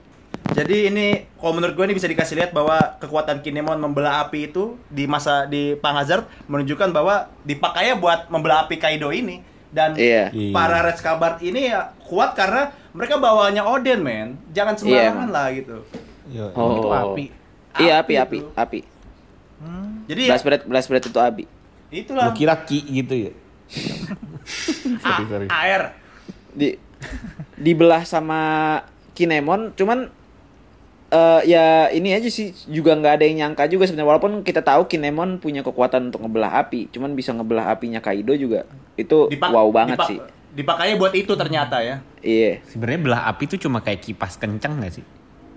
[0.49, 4.81] Jadi ini kalau menurut gue ini bisa dikasih lihat bahwa kekuatan Kinemon membelah api itu
[4.89, 10.33] di masa di Panghazard menunjukkan bahwa dipakainya buat membelah api Kaido ini dan Iya.
[10.33, 10.53] Iya.
[10.57, 14.29] para Red Scabbard ini ya kuat karena mereka bawanya Oden, men.
[14.57, 15.37] Jangan sembarangan emang.
[15.37, 15.77] lah gitu.
[16.57, 16.81] Oh.
[16.81, 17.25] Itu api.
[17.79, 18.98] Iya api Api api itu.
[19.61, 20.07] Api.
[20.07, 21.45] Jadi Blast bread blast bread itu api.
[21.89, 23.33] itulah Lu kira ki gitu ya?
[25.03, 25.25] A-
[25.63, 25.83] air.
[26.53, 26.77] Di
[27.55, 28.41] dibelah sama
[29.13, 30.11] Kinemon cuman
[31.09, 34.85] eh ya ini aja sih juga nggak ada yang nyangka juga sebenarnya walaupun kita tahu
[34.85, 39.69] Kinemon punya kekuatan untuk ngebelah api cuman bisa ngebelah apinya Kaido juga itu Dipak- wow
[39.69, 42.01] banget dipak- sih Dipakainya buat itu ternyata ya.
[42.19, 45.05] iya Sebenarnya belah api itu cuma kayak kipas kencang gak sih?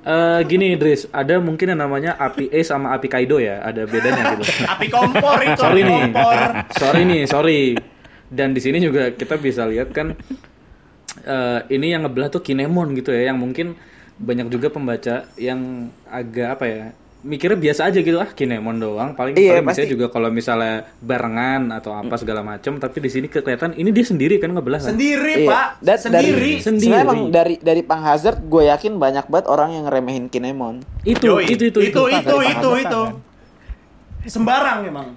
[0.01, 4.33] Eh, gini Idris, ada mungkin yang namanya api es sama api Kaido ya, ada bedanya
[4.33, 4.49] gitu.
[4.73, 6.01] Api kompor itu, sorry nih,
[6.73, 7.61] sorry nih, sorry.
[8.25, 10.17] Dan di sini juga kita bisa lihat kan,
[11.21, 13.77] eh, ini yang ngebelah tuh Kinemon gitu ya, yang mungkin
[14.17, 16.83] banyak juga pembaca yang agak apa ya,
[17.21, 21.69] mikirnya biasa aja gitu ah Kinemon doang, paling Iya, paling bisa juga kalau misalnya barengan
[21.71, 24.91] atau apa segala macam, tapi di sini kelihatan ini dia sendiri kan ngebelah kan.
[24.91, 25.47] Sendiri, Iya.
[25.47, 25.67] Pak.
[25.79, 26.31] Dan Sendiri.
[26.31, 26.97] dari, Sendiri.
[26.97, 31.45] emang dari dari Pang Hazard gue yakin banyak banget orang yang ngeremehin Kinemon Itu, Yoi.
[31.47, 32.21] itu, itu, itu, Pak.
[32.21, 33.01] itu, Dari itu, Pak itu.
[34.23, 35.07] Sembarang emang.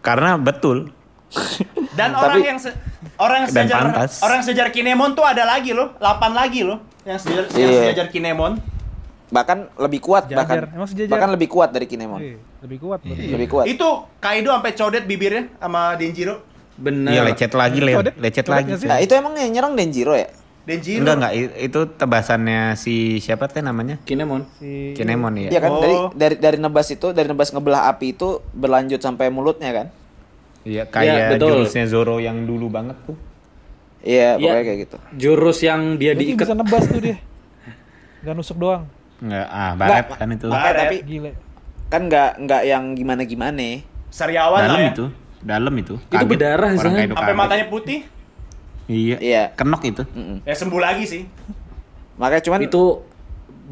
[0.00, 0.90] Karena betul.
[1.98, 2.74] Dan Tapi- orang yang se-
[3.16, 4.18] orang yang sejajar pantas.
[4.20, 7.78] orang yang sejajar Kinemon tuh ada lagi loh, 8 lagi loh yang sejajar yang Iya.
[7.84, 8.58] sejajar Kinemon.
[9.30, 10.38] Bahkan lebih kuat Sejajar.
[10.66, 11.10] bahkan sejajar?
[11.10, 12.98] bahkan lebih kuat dari Kinemon Iya, lebih kuat.
[13.00, 13.24] berarti.
[13.30, 16.36] lebih kuat Itu Kaido sampai codet bibirnya sama Denjiro.
[16.74, 17.12] Benar.
[17.12, 17.92] Iya lecet lagi, Le.
[17.92, 18.84] Codet- lecet codet lagi.
[18.84, 20.26] nah itu emang yang nyerang Denjiro ya
[20.60, 21.00] Denjiro.
[21.00, 24.02] Enggak enggak itu tebasannya si siapa teh namanya?
[24.02, 24.44] Kinemon.
[24.56, 25.48] Si Kinemon ya.
[25.48, 25.80] Iya kan Oh.
[25.80, 29.86] dari dari dari nebas itu dari nebas ngebelah api itu berlanjut sampai mulutnya kan
[30.60, 31.48] Iya kayak betul.
[31.56, 33.16] jurusnya Zoro yang dulu banget tuh.
[34.00, 34.42] iya Iya.
[34.42, 37.16] pokoknya kayak gitu Jurus yang dia diikat bisa nebas tuh dia.
[38.20, 38.84] Gak nusuk doang.
[39.20, 40.18] Enggak, ah baret Nggak.
[40.18, 40.46] kan itu.
[40.48, 40.80] Baret.
[40.80, 41.30] Tapi Gile.
[41.90, 43.68] kan nggak nggak yang gimana gimana
[44.08, 44.92] Sariawan Dalam lah ya.
[44.92, 45.04] itu.
[45.40, 45.94] Dalam itu.
[46.08, 46.68] Itu berdarah.
[46.74, 48.00] Kaido Sampai matanya putih.
[48.86, 49.16] Iya.
[49.18, 49.42] Iya.
[49.54, 50.02] Kenok itu.
[50.42, 51.22] Ya sembuh lagi sih.
[52.16, 53.00] makanya cuman itu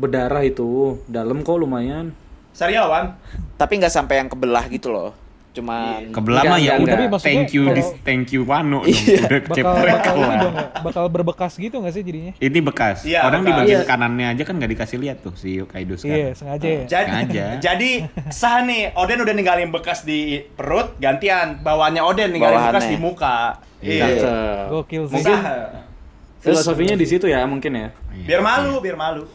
[0.01, 2.17] berdarah itu dalam kok lumayan
[2.57, 3.13] Sariawan.
[3.61, 5.13] tapi nggak sampai yang kebelah gitu loh
[5.51, 6.95] cuman Kebelah Enggak, mah ya udah.
[6.95, 8.85] Tapi thank you maksudnya dis- kalau- thank you Wano dong.
[8.85, 9.19] Iya.
[9.19, 10.55] Udah Bakal cepet bakal dong?
[10.83, 12.33] Bakal berbekas gitu nggak sih jadinya?
[12.37, 12.97] Ini bekas.
[13.03, 13.61] Iya, Orang di bekas.
[13.61, 13.87] bagian Iya.
[13.87, 16.35] kanannya aja kan nggak dikasih lihat tuh si Kaido Iya, sekarang.
[16.35, 16.83] sengaja ya.
[16.85, 17.45] Jadi, Sengaja.
[17.67, 17.91] jadi
[18.29, 20.21] sah nih, Oden udah ninggalin bekas di
[20.51, 22.91] perut, gantian bawahnya Oden ninggalin bekas Bawahannya.
[22.91, 23.39] di muka.
[23.79, 24.05] Iya.
[24.07, 24.35] Iya.
[24.69, 25.23] Gokil sih.
[25.23, 25.43] Sah.
[26.39, 28.25] filosofinya di situ ya mungkin ya Iya.
[28.25, 29.27] Biar malu, biar malu.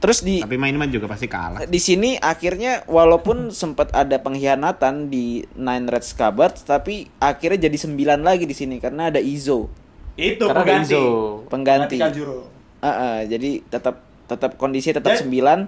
[0.00, 1.62] Terus di Tapi main mah juga pasti kalah.
[1.62, 8.20] di sini akhirnya walaupun sempat ada pengkhianatan di Nine Red Scabbard tapi akhirnya jadi sembilan
[8.20, 9.68] lagi di sini karena ada Izo
[10.16, 10.92] Itu karena pengganti.
[10.92, 11.04] Izo
[11.46, 11.96] pengganti.
[11.96, 12.48] Kanjuro.
[12.80, 15.58] Ah, ah, jadi tetap tetap kondisi tetap Dan- sembilan.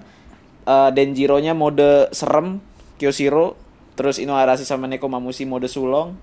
[0.63, 2.63] Eh, Denjiro-nya mode serem,
[2.95, 3.59] Kyoshiro,
[3.93, 6.15] terus Inoarashi sama Nekomamushi mode sulong.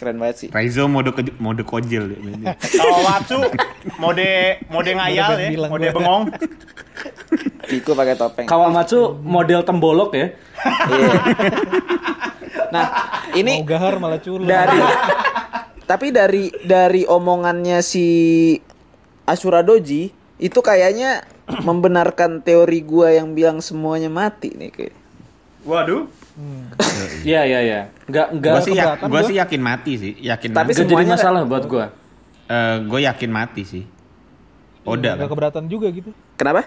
[0.00, 0.48] Keren banget sih.
[0.48, 2.56] Raizo mode ke- mode kojel dia mainnya.
[2.56, 3.44] Kawatsu
[4.00, 4.28] mode
[4.66, 6.24] mode ngayal ya, bilang mode bengong.
[7.62, 8.46] Kiko pakai topeng.
[8.48, 10.32] Kawamatsu model tembolok ya
[10.88, 11.12] Iya.
[12.70, 12.84] Nah,
[13.32, 14.44] ini Mau gahar malah culun.
[14.44, 14.78] dari
[15.84, 18.06] tapi dari dari omongannya si
[19.24, 20.06] Asura Doji
[20.38, 21.26] itu kayaknya
[21.60, 24.94] membenarkan teori gua yang bilang semuanya mati nih kayak.
[25.62, 26.06] Waduh.
[27.22, 29.20] Iya iya iya nggak nggak Gue sih, ya, gua gua.
[29.22, 30.70] sih yakin mati sih, yakin Tapi mati.
[30.70, 31.86] nggak jadi semuanya- masalah buat gua
[32.82, 33.84] gue yakin mati sih.
[34.80, 35.28] Oda Gak kan.
[35.28, 36.10] keberatan juga gitu.
[36.34, 36.66] Kenapa?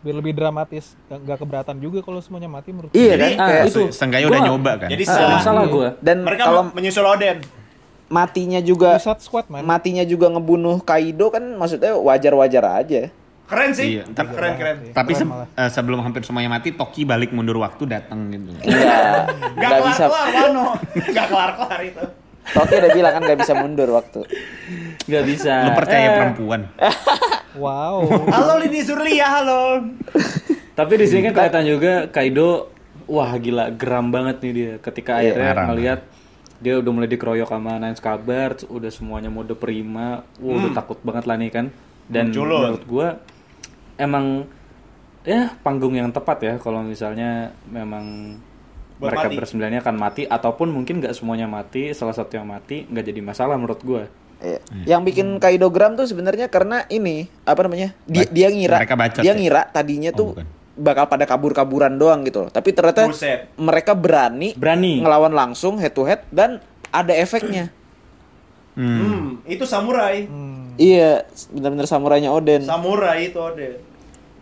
[0.00, 0.96] Biar lebih dramatis.
[1.04, 3.30] Gak, gak keberatan juga kalau semuanya mati menurut Iya kan?
[3.36, 3.82] Ah, Kayak itu.
[3.90, 4.88] Seenggaknya Gua- udah nyoba kan.
[4.88, 7.36] Jadi masalah gua dan Mereka kalau me- menyusul Oden.
[8.08, 9.62] matinya juga Squad man.
[9.62, 13.12] matinya juga ngebunuh Kaido kan maksudnya wajar-wajar aja.
[13.50, 13.86] Keren sih.
[13.92, 14.76] Iya, ntar- keren keren.
[14.90, 15.50] Tapi se- malah.
[15.50, 18.54] eh, sebelum hampir semuanya mati, Toki balik mundur waktu datang gitu.
[18.54, 19.26] Enggak,
[19.58, 20.04] Gak enggak bisa.
[20.06, 20.66] kelar kelar Wano.
[21.10, 22.04] Gak kelar kelar itu.
[22.48, 24.20] Toki udah bilang kan nggak bisa mundur waktu.
[25.02, 26.60] nggak bisa Lu percaya Eh, perempuan?
[27.52, 28.06] Wow.
[28.28, 29.82] Halo Lini Surlia, halo.
[30.72, 32.70] tapi di sini kan kelihatan juga Kaido
[33.04, 35.66] wah gila geram banget nih dia ketika Iya, akhirnya marah.
[35.66, 36.00] ngelihat
[36.56, 41.24] dia udah mulai dikeroyok sama Nine Scabbard, udah semuanya mode prima, wah udah takut banget
[41.24, 41.66] lah nih kan.
[42.06, 42.70] Dan Culun.
[42.70, 43.08] menurut gua
[44.00, 44.48] emang
[45.20, 48.36] ya panggung yang tepat ya kalau misalnya memang
[48.96, 49.36] Buat mereka mati.
[49.36, 53.56] bersembilannya akan mati ataupun mungkin nggak semuanya mati, salah satu yang mati nggak jadi masalah
[53.56, 54.04] menurut gua.
[54.40, 54.60] Iya.
[54.86, 57.92] Yang bikin Kaido gram tuh sebenarnya karena ini apa namanya?
[58.04, 59.36] Dia, dia ngira mereka bacot dia ya?
[59.36, 60.46] ngira tadinya Oh, tuh bukan.
[60.74, 62.50] bakal pada kabur-kaburan doang gitu loh.
[62.50, 63.52] Tapi ternyata Buset.
[63.56, 65.00] mereka berani Berani.
[65.00, 67.68] ngelawan langsung head to head dan ada efeknya.
[68.72, 68.96] Hmm.
[68.96, 70.24] Hmm, itu samurai.
[70.24, 70.72] Hmm.
[70.76, 72.64] Iya, benar-benar samurainya Oden.
[72.64, 73.76] Samurai itu Oden.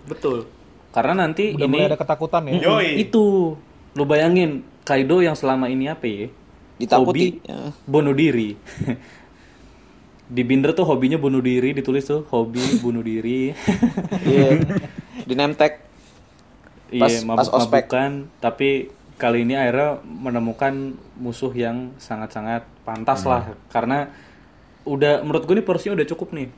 [0.09, 0.49] Betul.
[0.89, 2.53] Karena nanti Udah ini mulai ada ketakutan ya.
[2.59, 2.99] Yoi.
[2.99, 3.55] itu
[3.93, 4.51] lu bayangin
[4.83, 6.27] Kaido yang selama ini apa ya?
[6.77, 7.37] Ditakuti.
[7.37, 7.61] Hobi Ya.
[7.85, 8.57] bunuh diri.
[10.29, 13.53] di binder tuh hobinya bunuh diri ditulis tuh hobi bunuh diri
[14.25, 14.61] Iya.
[15.23, 15.85] Di name tag.
[16.91, 17.85] Pas- iya pas ospek.
[17.85, 18.71] mabuk-mabukan tapi
[19.15, 20.73] kali ini akhirnya menemukan
[21.15, 23.31] musuh yang sangat-sangat pantas Hmm.
[23.31, 24.09] lah karena
[24.85, 26.49] udah menurut gue nih porsinya udah cukup nih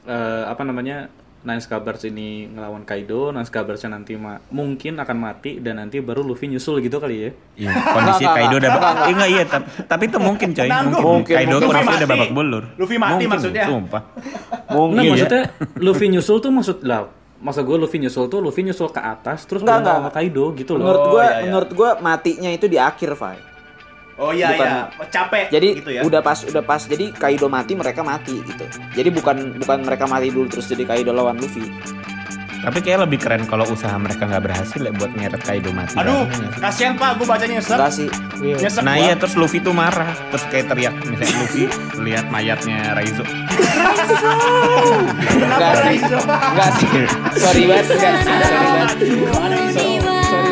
[0.00, 5.56] Eh, apa namanya Nine Scabbards ini ngelawan Kaido, Nine Scabbardsnya nanti ma- mungkin akan mati
[5.56, 7.30] dan nanti baru Luffy nyusul gitu kali ya.
[7.56, 11.00] Iya, kondisi Kaido udah enggak, eh, enggak iya tapi, tapi itu mungkin coy mungkin.
[11.00, 11.68] Mungkin, Kaido mungkin.
[11.70, 13.64] kondisi udah babak belur Luffy mati Mungkin, maksudnya.
[13.66, 15.00] sumpah Nggak, Mungkin.
[15.00, 15.10] Iya.
[15.10, 15.42] maksudnya
[15.78, 17.00] Luffy nyusul tuh maksud lah
[17.40, 19.80] maksud gue Luffy nyusul tuh Luffy nyusul ke atas terus enggak.
[19.80, 20.84] sama Kaido gitu loh.
[20.84, 21.42] Menurut Oh, gua, iya, iya.
[21.42, 23.40] menurut gua matinya itu di akhir, Fai.
[24.20, 26.04] Oh iya Bukan- iya, capek Jadi gitu ya.
[26.04, 28.64] udah pas udah pas jadi Kaido mati mereka mati gitu.
[28.92, 31.64] Jadi bukan bukan mereka mati dulu terus jadi Kaido lawan Luffy.
[32.60, 36.28] tapi kayak lebih keren kalau usaha mereka nggak berhasil ya buat nyeret Kaido mati Aduh,
[36.28, 36.60] ya.
[36.60, 37.72] kasihan Pak, gue bacanya nyesek.
[37.72, 38.08] Enggak sih.
[38.38, 38.56] Iya.
[38.60, 39.00] Nyesek Nah gua.
[39.00, 41.64] iya terus Luffy tuh marah terus kayak teriak misalnya Luffy
[41.98, 43.24] lihat mayatnya Raizo
[45.40, 45.96] Enggak sih.
[46.04, 46.88] Enggak sih.
[47.34, 48.28] Sorry banget, enggak sih.
[48.28, 48.96] Sorry banget.
[49.32, 50.49] Ada isu.